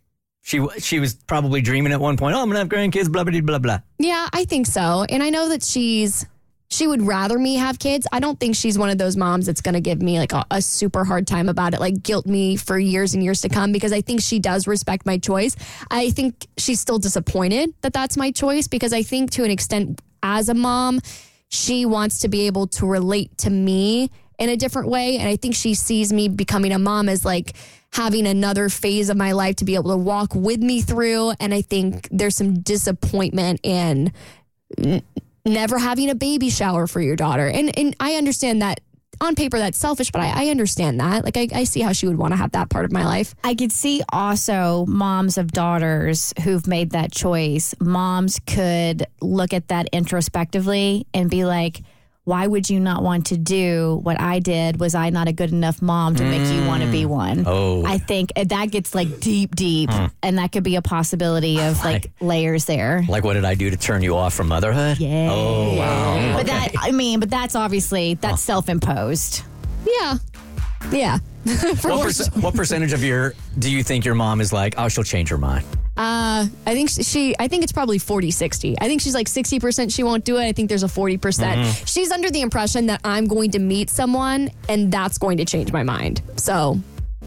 [0.43, 2.35] she she was probably dreaming at one point.
[2.35, 3.11] Oh, I'm gonna have grandkids.
[3.11, 3.79] Blah blah blah blah.
[3.99, 5.05] Yeah, I think so.
[5.07, 6.25] And I know that she's
[6.71, 8.07] she would rather me have kids.
[8.13, 10.45] I don't think she's one of those moms that's going to give me like a,
[10.49, 13.73] a super hard time about it, like guilt me for years and years to come
[13.73, 15.57] because I think she does respect my choice.
[15.91, 20.01] I think she's still disappointed that that's my choice because I think to an extent
[20.23, 21.01] as a mom,
[21.49, 24.09] she wants to be able to relate to me
[24.39, 27.53] in a different way and I think she sees me becoming a mom as like
[27.91, 31.53] having another phase of my life to be able to walk with me through and
[31.53, 34.13] I think there's some disappointment in
[35.45, 37.47] never having a baby shower for your daughter.
[37.47, 38.79] And and I understand that
[39.21, 41.23] on paper that's selfish, but I, I understand that.
[41.23, 43.35] Like I, I see how she would want to have that part of my life.
[43.43, 47.75] I could see also moms of daughters who've made that choice.
[47.79, 51.83] Moms could look at that introspectively and be like,
[52.23, 54.79] why would you not want to do what I did?
[54.79, 57.43] Was I not a good enough mom to make you want to be one?
[57.47, 57.83] Oh.
[57.85, 60.05] I think that gets like deep, deep, Hmm.
[60.21, 63.03] and that could be a possibility of like layers there.
[63.09, 64.99] Like, what did I do to turn you off from motherhood?
[64.99, 65.29] Yeah.
[65.31, 66.37] Oh, wow.
[66.37, 69.41] But that, I mean, but that's obviously that's self-imposed.
[69.87, 70.17] Yeah.
[70.91, 71.17] Yeah.
[71.43, 75.03] what, perc- what percentage of your do you think your mom is like, oh, she'll
[75.03, 75.65] change her mind?
[75.97, 78.75] Uh, I think she, I think it's probably 40 60.
[78.79, 80.45] I think she's like 60% she won't do it.
[80.45, 81.21] I think there's a 40%.
[81.21, 81.87] percent Mhm.
[81.87, 85.71] She's under the impression that I'm going to meet someone and that's going to change
[85.71, 86.21] my mind.
[86.37, 86.79] So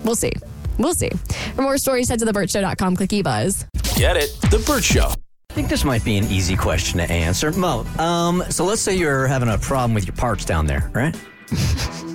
[0.05, 0.33] we'll see.
[0.79, 1.11] We'll see.
[1.55, 2.97] For more stories, head to thebertshow.com.
[2.97, 3.67] Click eBuzz.
[3.97, 4.37] Get it?
[4.51, 5.13] The Bert Show.
[5.51, 7.53] I think this might be an easy question to answer.
[7.53, 11.15] Mo, um, so let's say you're having a problem with your parts down there, right?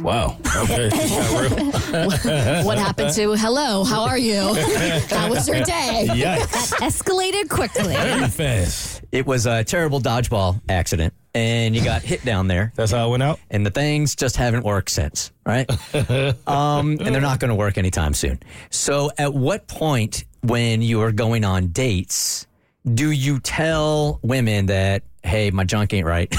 [0.02, 0.38] Wow.
[0.56, 0.90] Okay.
[2.64, 3.84] what happened to hello?
[3.84, 4.54] How are you?
[5.10, 6.08] How was your day?
[6.10, 6.70] Yikes.
[6.72, 7.96] That escalated quickly.
[8.30, 9.04] fast.
[9.12, 12.72] It was a terrible dodgeball accident, and you got hit down there.
[12.76, 13.40] That's how it went out.
[13.50, 15.70] And the things just haven't worked since, right?
[16.48, 18.40] um, and they're not going to work anytime soon.
[18.70, 22.48] So, at what point when you are going on dates
[22.94, 26.34] do you tell women that, hey, my junk ain't right?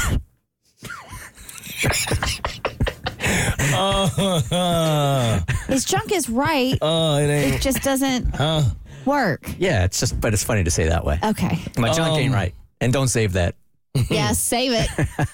[3.72, 6.76] Uh, His junk is right.
[6.82, 7.54] Oh, it ain't.
[7.56, 8.62] It just doesn't Huh?
[9.04, 9.48] work.
[9.58, 11.18] Yeah, it's just, but it's funny to say that way.
[11.22, 11.58] Okay.
[11.78, 12.54] My junk ain't Um, right.
[12.80, 13.54] And don't save that.
[14.10, 14.88] Yeah, save it.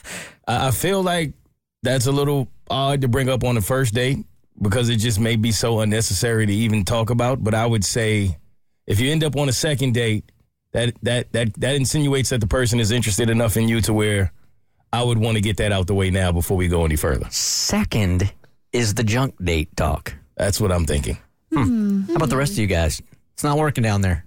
[0.49, 1.33] I I feel like
[1.83, 4.25] that's a little odd to bring up on the first date
[4.61, 7.45] because it just may be so unnecessary to even talk about.
[7.45, 8.37] But I would say
[8.87, 10.25] if you end up on a second date,
[10.73, 14.33] that that that that insinuates that the person is interested enough in you to where
[14.93, 17.27] I would want to get that out the way now before we go any further.
[17.31, 18.33] Second
[18.73, 20.15] is the junk date talk.
[20.37, 21.19] That's what I'm thinking.
[21.53, 22.03] Hmm.
[22.03, 23.01] How about the rest of you guys?
[23.35, 24.25] It's not working down there.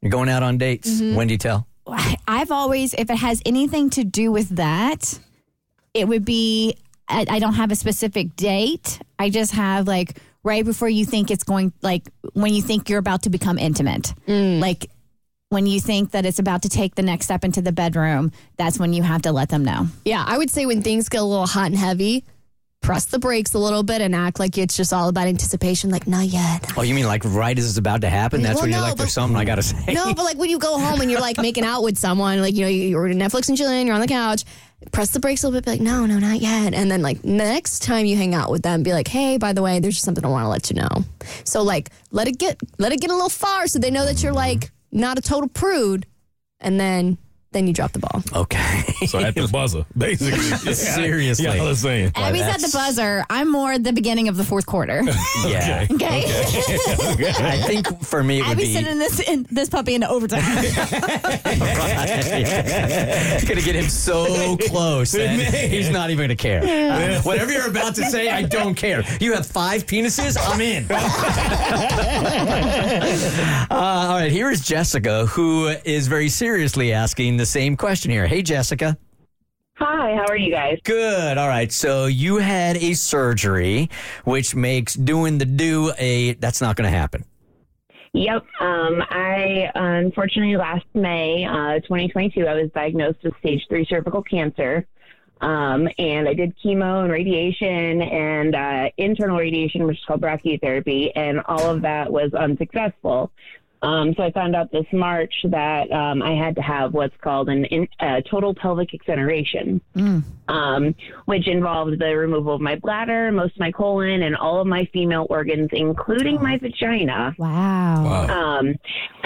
[0.00, 0.90] You're going out on dates.
[1.00, 1.14] Mhm.
[1.14, 1.66] When do you tell?
[1.86, 5.18] I- I've always, if it has anything to do with that,
[5.94, 6.76] it would be.
[7.08, 8.98] I, I don't have a specific date.
[9.18, 12.98] I just have like right before you think it's going, like when you think you're
[13.00, 14.88] about to become intimate, like
[15.52, 18.32] when you think that it's about to take the next step into the bedroom.
[18.56, 19.86] That's when you have to let them know.
[20.04, 22.24] Yeah, I would say when things get a little hot and heavy,
[22.80, 25.90] press the brakes a little bit and act like it's just all about anticipation.
[25.90, 26.72] Like, not yet.
[26.76, 28.40] Oh, you mean like right as it's about to happen?
[28.42, 29.92] That's Well, when you're no, like, there's but- something I got to say.
[29.92, 32.54] No, but like when you go home and you're like making out with someone, like
[32.54, 34.44] you know you're Netflix and chilling, you're on the couch,
[34.90, 37.22] press the brakes a little bit, be like, no, no, not yet, and then like
[37.24, 40.04] next time you hang out with them, be like, hey, by the way, there's just
[40.06, 41.04] something I want to let you know.
[41.44, 44.22] So like let it get let it get a little far so they know that
[44.22, 46.06] you're like not a total prude,
[46.60, 47.18] and then
[47.52, 48.22] then you drop the ball.
[48.34, 48.82] Okay.
[49.06, 50.38] So at the buzzer, basically.
[50.74, 51.44] Seriously.
[51.44, 52.12] Y'all are saying.
[52.14, 53.24] Abby's at the buzzer.
[53.30, 55.02] I'm more at the beginning of the fourth quarter.
[55.46, 55.86] Yeah.
[55.92, 56.24] Okay.
[56.26, 60.42] I think for me it would Abby's be sending this in, this puppy into overtime.
[62.14, 66.62] It's gonna get him so close that he's not even gonna care.
[66.62, 69.02] Uh, whatever you're about to say, I don't care.
[69.20, 70.86] You have five penises, I'm in.
[73.70, 78.28] uh, all right, here is Jessica, who is very seriously asking the same question here.
[78.28, 78.96] Hey, Jessica.
[79.74, 80.78] Hi, how are you guys?
[80.84, 81.38] Good.
[81.38, 81.72] All right.
[81.72, 83.90] So you had a surgery,
[84.24, 87.24] which makes doing the do a that's not going to happen.
[88.12, 88.44] Yep.
[88.60, 94.86] Um, I unfortunately last May, uh, 2022, I was diagnosed with stage three cervical cancer.
[95.40, 101.10] Um, and I did chemo and radiation and uh, internal radiation, which is called brachytherapy,
[101.16, 103.32] and all of that was unsuccessful.
[103.82, 107.48] Um, so I found out this March that um, I had to have what's called
[107.48, 109.80] an in, uh, total pelvic exenteration,
[110.48, 114.68] um, which involved the removal of my bladder, most of my colon, and all of
[114.68, 117.34] my female organs, including my vagina.
[117.38, 118.26] Wow.
[118.28, 118.76] Um,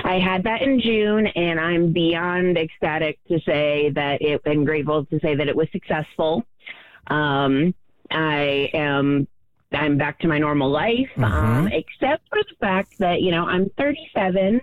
[0.05, 5.05] I had that in June, and I'm beyond ecstatic to say that it, and grateful
[5.05, 6.47] to say that it was successful.
[7.09, 7.75] Um,
[8.11, 9.29] I am.
[9.77, 13.71] I'm back to my normal life, um, except for the fact that you know I'm
[13.79, 14.61] 37.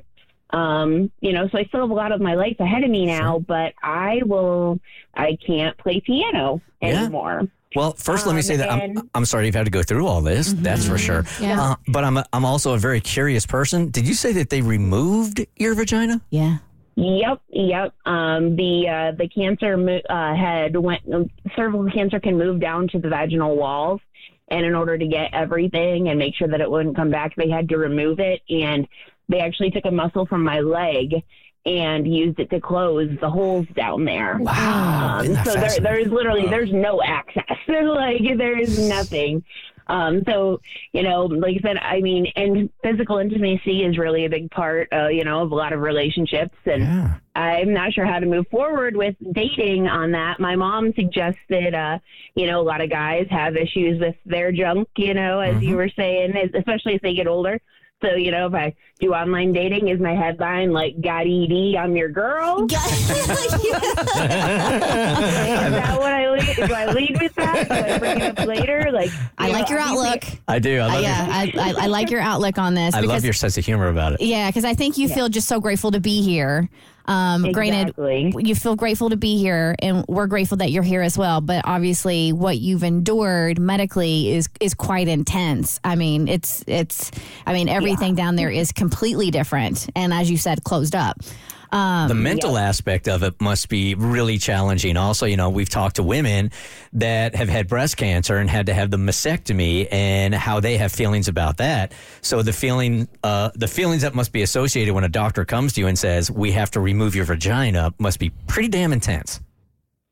[0.51, 3.05] Um, you know, so I still have a lot of my life ahead of me
[3.05, 4.79] now, but I will.
[5.15, 7.01] I can't play piano Yeah.
[7.03, 7.47] anymore.
[7.75, 10.05] Well, first, let me Um, say that I'm, I'm sorry you've had to go through
[10.05, 10.53] all this.
[10.53, 11.25] That's for sure.
[11.41, 11.59] Yeah.
[11.59, 13.89] Uh, but I'm a, I'm also a very curious person.
[13.89, 16.21] Did you say that they removed your vagina?
[16.29, 16.57] Yeah.
[16.95, 17.93] Yep, yep.
[18.05, 21.01] Um, the uh, the cancer mo- uh, had went
[21.55, 23.99] cervical cancer can move down to the vaginal walls,
[24.53, 27.49] and in order to get everything and make sure that it wouldn't come back, they
[27.49, 28.87] had to remove it, and
[29.27, 31.23] they actually took a muscle from my leg
[31.65, 34.37] and used it to close the holes down there.
[34.39, 35.19] Wow.
[35.19, 37.57] Um, so there, there's literally there's no access.
[37.67, 39.43] like there is nothing.
[39.87, 40.61] Um, so
[40.91, 44.87] you know, like I said, I mean, and physical intimacy is really a big part,
[44.91, 46.83] uh, you know, of a lot of relationships, and
[47.35, 50.39] I'm not sure how to move forward with dating on that.
[50.39, 51.99] My mom suggested, uh,
[52.35, 55.75] you know, a lot of guys have issues with their junk, you know, as you
[55.75, 57.59] were saying, especially as they get older.
[58.03, 61.95] So, you know, if I do online dating, is my headline like, got ED, I'm
[61.95, 62.65] your girl?
[62.65, 63.15] Is that
[65.97, 66.55] what I lead?
[66.57, 67.69] Do I lead with that?
[67.69, 68.91] Do I bring it up later?
[68.91, 70.25] Like, I you like your outlook.
[70.49, 70.79] I do.
[70.79, 72.93] I Uh, yeah, your, I, I, I like your outlook on this.
[72.93, 74.21] I because, love your sense of humor about it.
[74.21, 76.69] Yeah, because I think you feel just so grateful to be here.
[77.05, 77.95] Um, Granted,
[78.39, 81.41] you feel grateful to be here, and we're grateful that you're here as well.
[81.41, 85.79] But obviously, what you've endured medically is is quite intense.
[85.83, 87.11] I mean, it's it's.
[87.45, 91.17] I mean, everything down there is completely different, and as you said, closed up.
[91.73, 94.95] Um, the mental aspect of it must be really challenging.
[94.95, 96.51] Also, you know, we've talked to women
[96.93, 100.91] that have had breast cancer and had to have the mastectomy and how they have
[100.91, 101.91] feelings about that.
[102.21, 105.81] So the feeling, uh, the feelings that must be associated when a doctor comes to
[105.81, 109.41] you and says, we have to remove your vagina must be pretty damn intense.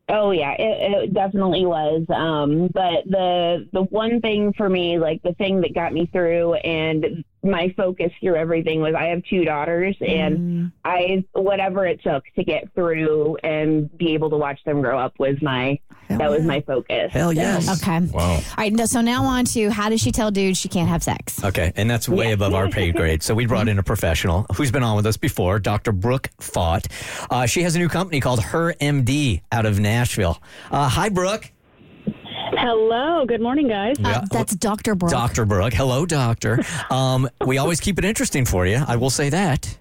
[0.10, 2.06] Oh yeah, it, it definitely was.
[2.10, 6.56] Um, but the the one thing for me, like the thing that got me through,
[6.56, 12.24] and my focus through everything was I have two daughters, and I whatever it took
[12.36, 15.80] to get through and be able to watch them grow up was my
[16.10, 17.12] that was my focus.
[17.14, 17.82] Hell yes.
[17.82, 18.00] Okay.
[18.08, 18.34] Wow.
[18.36, 18.72] All right.
[18.74, 21.42] no- So now on to how does she tell dudes she can't have sex?
[21.44, 23.24] Okay, and that's way above our pay grade.
[23.24, 25.94] So we brought in a professional who's been on with us before, Dr.
[25.94, 26.88] Brooke Faught.
[27.30, 30.42] Uh, she has a new company called Her MD out of Nashville.
[30.70, 31.50] Uh, hi, Brooke.
[32.54, 33.26] Hello.
[33.26, 33.96] Good morning, guys.
[34.00, 34.24] Yeah.
[34.30, 34.96] That's Dr.
[34.96, 35.12] Brooke.
[35.12, 35.46] Dr.
[35.46, 35.74] Brooke.
[35.74, 36.60] Hello, doctor.
[36.90, 38.84] Um, we always keep it interesting for you.
[38.86, 39.78] I will say that.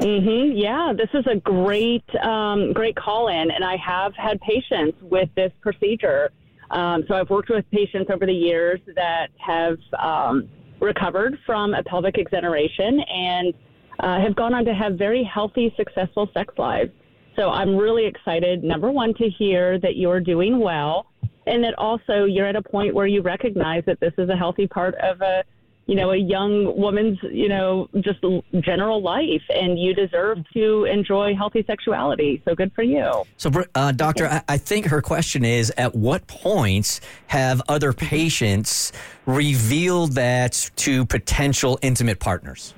[0.00, 4.98] hmm Yeah, this is a great, um, great call in, and I have had patients
[5.02, 6.30] with this procedure.
[6.70, 10.48] Um, so I've worked with patients over the years that have um,
[10.80, 13.54] recovered from a pelvic exenteration and
[14.00, 16.90] uh, have gone on to have very healthy, successful sex lives.
[17.36, 21.06] So I'm really excited, number one, to hear that you're doing well,
[21.46, 24.66] and that also you're at a point where you recognize that this is a healthy
[24.66, 25.44] part of a
[25.86, 28.18] you know, a young woman's, you know, just
[28.60, 32.42] general life, and you deserve to enjoy healthy sexuality.
[32.46, 33.24] So good for you.
[33.36, 38.92] So, uh, doctor, I, I think her question is at what points have other patients
[39.26, 42.74] revealed that to potential intimate partners?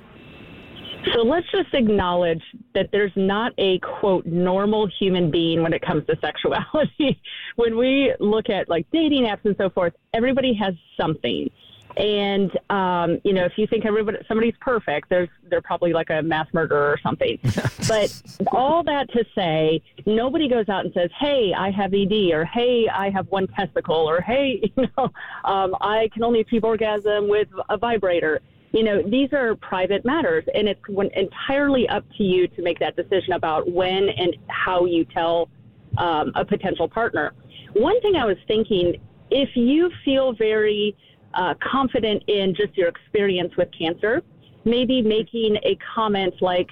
[1.13, 2.43] So let's just acknowledge
[2.73, 7.19] that there's not a quote normal human being when it comes to sexuality.
[7.55, 11.49] when we look at like dating apps and so forth, everybody has something.
[11.97, 16.21] And um, you know, if you think everybody somebody's perfect, there's they're probably like a
[16.21, 17.39] mass murderer or something.
[17.87, 22.45] but all that to say, nobody goes out and says, "Hey, I have ED," or
[22.45, 25.11] "Hey, I have one testicle," or "Hey, you know,
[25.43, 28.41] um, I can only achieve orgasm with a vibrator."
[28.77, 30.79] You know, these are private matters, and it's
[31.15, 35.49] entirely up to you to make that decision about when and how you tell
[35.97, 37.33] um, a potential partner.
[37.73, 39.01] One thing I was thinking,
[39.31, 40.95] if you feel very
[41.33, 44.21] uh, confident in just your experience with cancer,
[44.63, 46.69] maybe making a comment like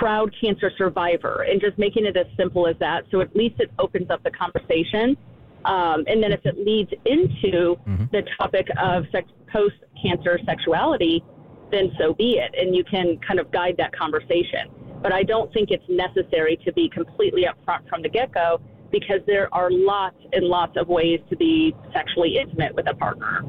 [0.00, 3.04] proud cancer survivor and just making it as simple as that.
[3.12, 5.16] So at least it opens up the conversation.
[5.64, 7.76] Um, and then if it leads into
[8.10, 11.22] the topic of sex, post cancer sexuality,
[11.70, 12.54] then so be it.
[12.58, 14.70] And you can kind of guide that conversation.
[15.02, 18.60] But I don't think it's necessary to be completely upfront from the get go
[18.90, 23.42] because there are lots and lots of ways to be sexually intimate with a partner.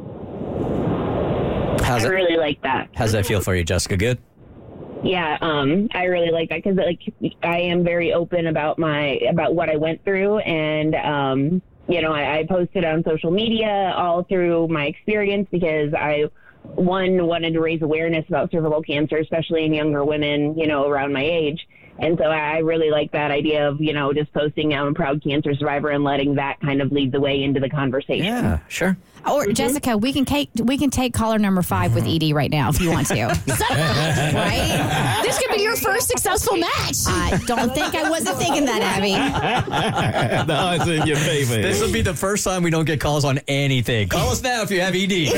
[1.83, 2.89] How's I that, really like that.
[2.95, 3.95] how's that feel for you, Jessica?
[3.95, 4.19] Good?
[5.03, 6.99] Yeah, um, I really like that because like
[7.43, 12.11] I am very open about my about what I went through, and um, you know
[12.11, 16.25] I, I posted on social media all through my experience because I
[16.75, 21.13] one wanted to raise awareness about cervical cancer, especially in younger women, you know, around
[21.13, 21.67] my age.
[21.99, 25.23] And so I really like that idea of you know just posting I'm a proud
[25.23, 28.25] cancer survivor and letting that kind of lead the way into the conversation.
[28.25, 28.97] Yeah, sure.
[29.25, 29.53] Or mm-hmm.
[29.53, 32.79] Jessica, we can take we can take caller number five with Edie right now if
[32.79, 33.25] you want to.
[33.25, 35.21] right?
[35.23, 36.95] This could be your first successful match.
[37.07, 39.13] I don't think I wasn't thinking that, Abby.
[40.47, 41.55] the odds in your favor.
[41.55, 44.07] This will be the first time we don't get calls on anything.
[44.09, 45.33] Call us now if you have E ED.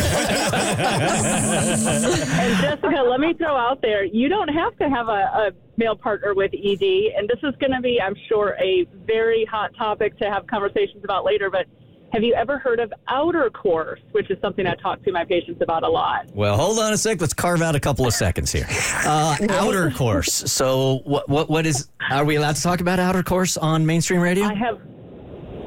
[2.39, 5.95] and Jessica, let me throw out there, you don't have to have a, a male
[5.95, 6.83] partner with ED,
[7.17, 11.03] and this is going to be, I'm sure, a very hot topic to have conversations
[11.03, 11.49] about later.
[11.49, 11.65] But
[12.11, 15.61] Have you ever heard of outer course, which is something I talk to my patients
[15.61, 16.25] about a lot?
[16.33, 17.21] Well, hold on a sec.
[17.21, 18.65] Let's carve out a couple of seconds here.
[19.05, 20.33] Uh, outer course.
[20.51, 21.89] So, what, what, what is?
[22.09, 24.45] Are we allowed to talk about outer course on mainstream radio?
[24.45, 24.81] I have,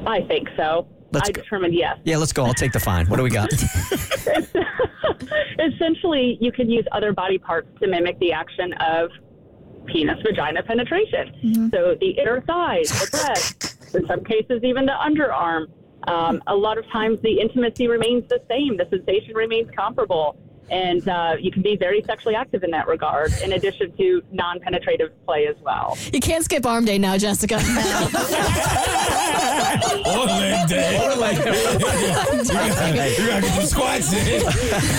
[0.05, 0.87] I think so.
[1.13, 1.41] Let's I go.
[1.41, 1.97] determined yes.
[2.03, 2.43] Yeah, let's go.
[2.45, 3.05] I'll take the fine.
[3.07, 3.49] What do we got?
[5.59, 9.11] Essentially, you can use other body parts to mimic the action of
[9.85, 11.69] penis vagina penetration.
[11.71, 15.67] So the inner thighs, the breast, in some cases, even the underarm.
[16.07, 20.37] Um, a lot of times, the intimacy remains the same, the sensation remains comparable.
[20.69, 24.59] And uh, you can be very sexually active in that regard, in addition to non
[24.59, 25.97] penetrative play as well.
[26.11, 27.59] You can't skip arm day now, Jessica.
[30.05, 30.99] Or leg day.
[31.03, 31.51] Or leg day.
[32.33, 34.43] you gotta get your squats in.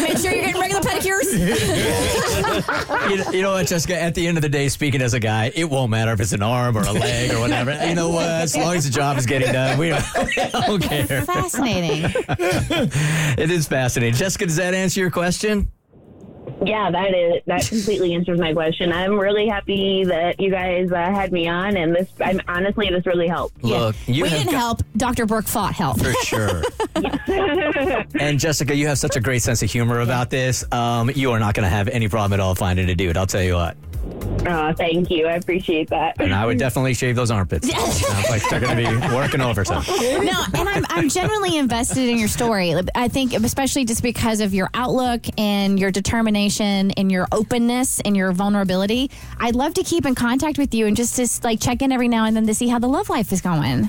[0.03, 1.31] Make sure you're getting regular pedicures.
[3.11, 4.01] you, know, you know what, Jessica?
[4.01, 6.33] At the end of the day, speaking as a guy, it won't matter if it's
[6.33, 7.73] an arm or a leg or whatever.
[7.87, 8.27] You know what?
[8.27, 11.23] As long as the job is getting done, we don't, we don't care.
[11.23, 12.13] Fascinating.
[13.39, 14.15] It is fascinating.
[14.15, 15.64] Jessica, does that answer your question?
[16.67, 18.93] Yeah, that is that completely answers my question.
[18.93, 22.09] I'm really happy that you guys uh, had me on, and this.
[22.21, 23.63] I'm honestly, this really helped.
[23.63, 24.81] Look, you we didn't got- help.
[24.97, 25.27] Dr.
[25.27, 26.01] Brooke Faught help.
[26.01, 26.63] For sure.
[28.21, 30.65] and Jessica, you have such a great sense of humor about this.
[30.73, 33.17] Um, you are not going to have any problem at all finding a dude.
[33.17, 33.77] I'll tell you what.
[34.47, 35.27] Oh, thank you.
[35.27, 36.21] I appreciate that.
[36.21, 37.69] And I would definitely shave those armpits.
[37.71, 39.85] Sounds like they're going to be working overtime.
[39.89, 42.75] no, and I'm, I'm genuinely invested in your story.
[42.95, 48.17] I think, especially just because of your outlook and your determination and your openness and
[48.17, 49.11] your vulnerability.
[49.39, 52.09] I'd love to keep in contact with you and just to like check in every
[52.09, 53.89] now and then to see how the love life is going.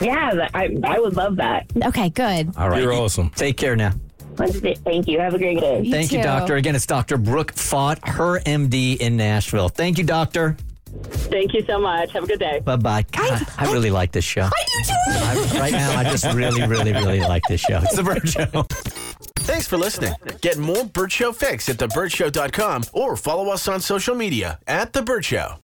[0.00, 1.66] Yeah, I, I would love that.
[1.84, 2.56] Okay, good.
[2.56, 2.80] All right.
[2.82, 3.30] You're awesome.
[3.30, 3.92] Take care now.
[4.38, 5.18] Thank you.
[5.20, 5.90] Have a great day.
[5.90, 6.56] Thank you, doctor.
[6.56, 7.18] Again, it's Dr.
[7.18, 9.68] Brooke Faught, her MD in Nashville.
[9.68, 10.56] Thank you, doctor.
[11.02, 12.12] Thank you so much.
[12.12, 12.60] Have a good day.
[12.60, 13.04] Bye bye.
[13.12, 14.42] God, I, really like this show.
[14.42, 15.58] I do too.
[15.60, 17.80] right now, I just really, really, really like this show.
[17.82, 18.66] It's the Bert Show.
[19.44, 20.14] Thanks for listening.
[20.40, 25.02] Get more Bert Show fix at thebertshow.com or follow us on social media at The
[25.02, 25.56] Bert Show.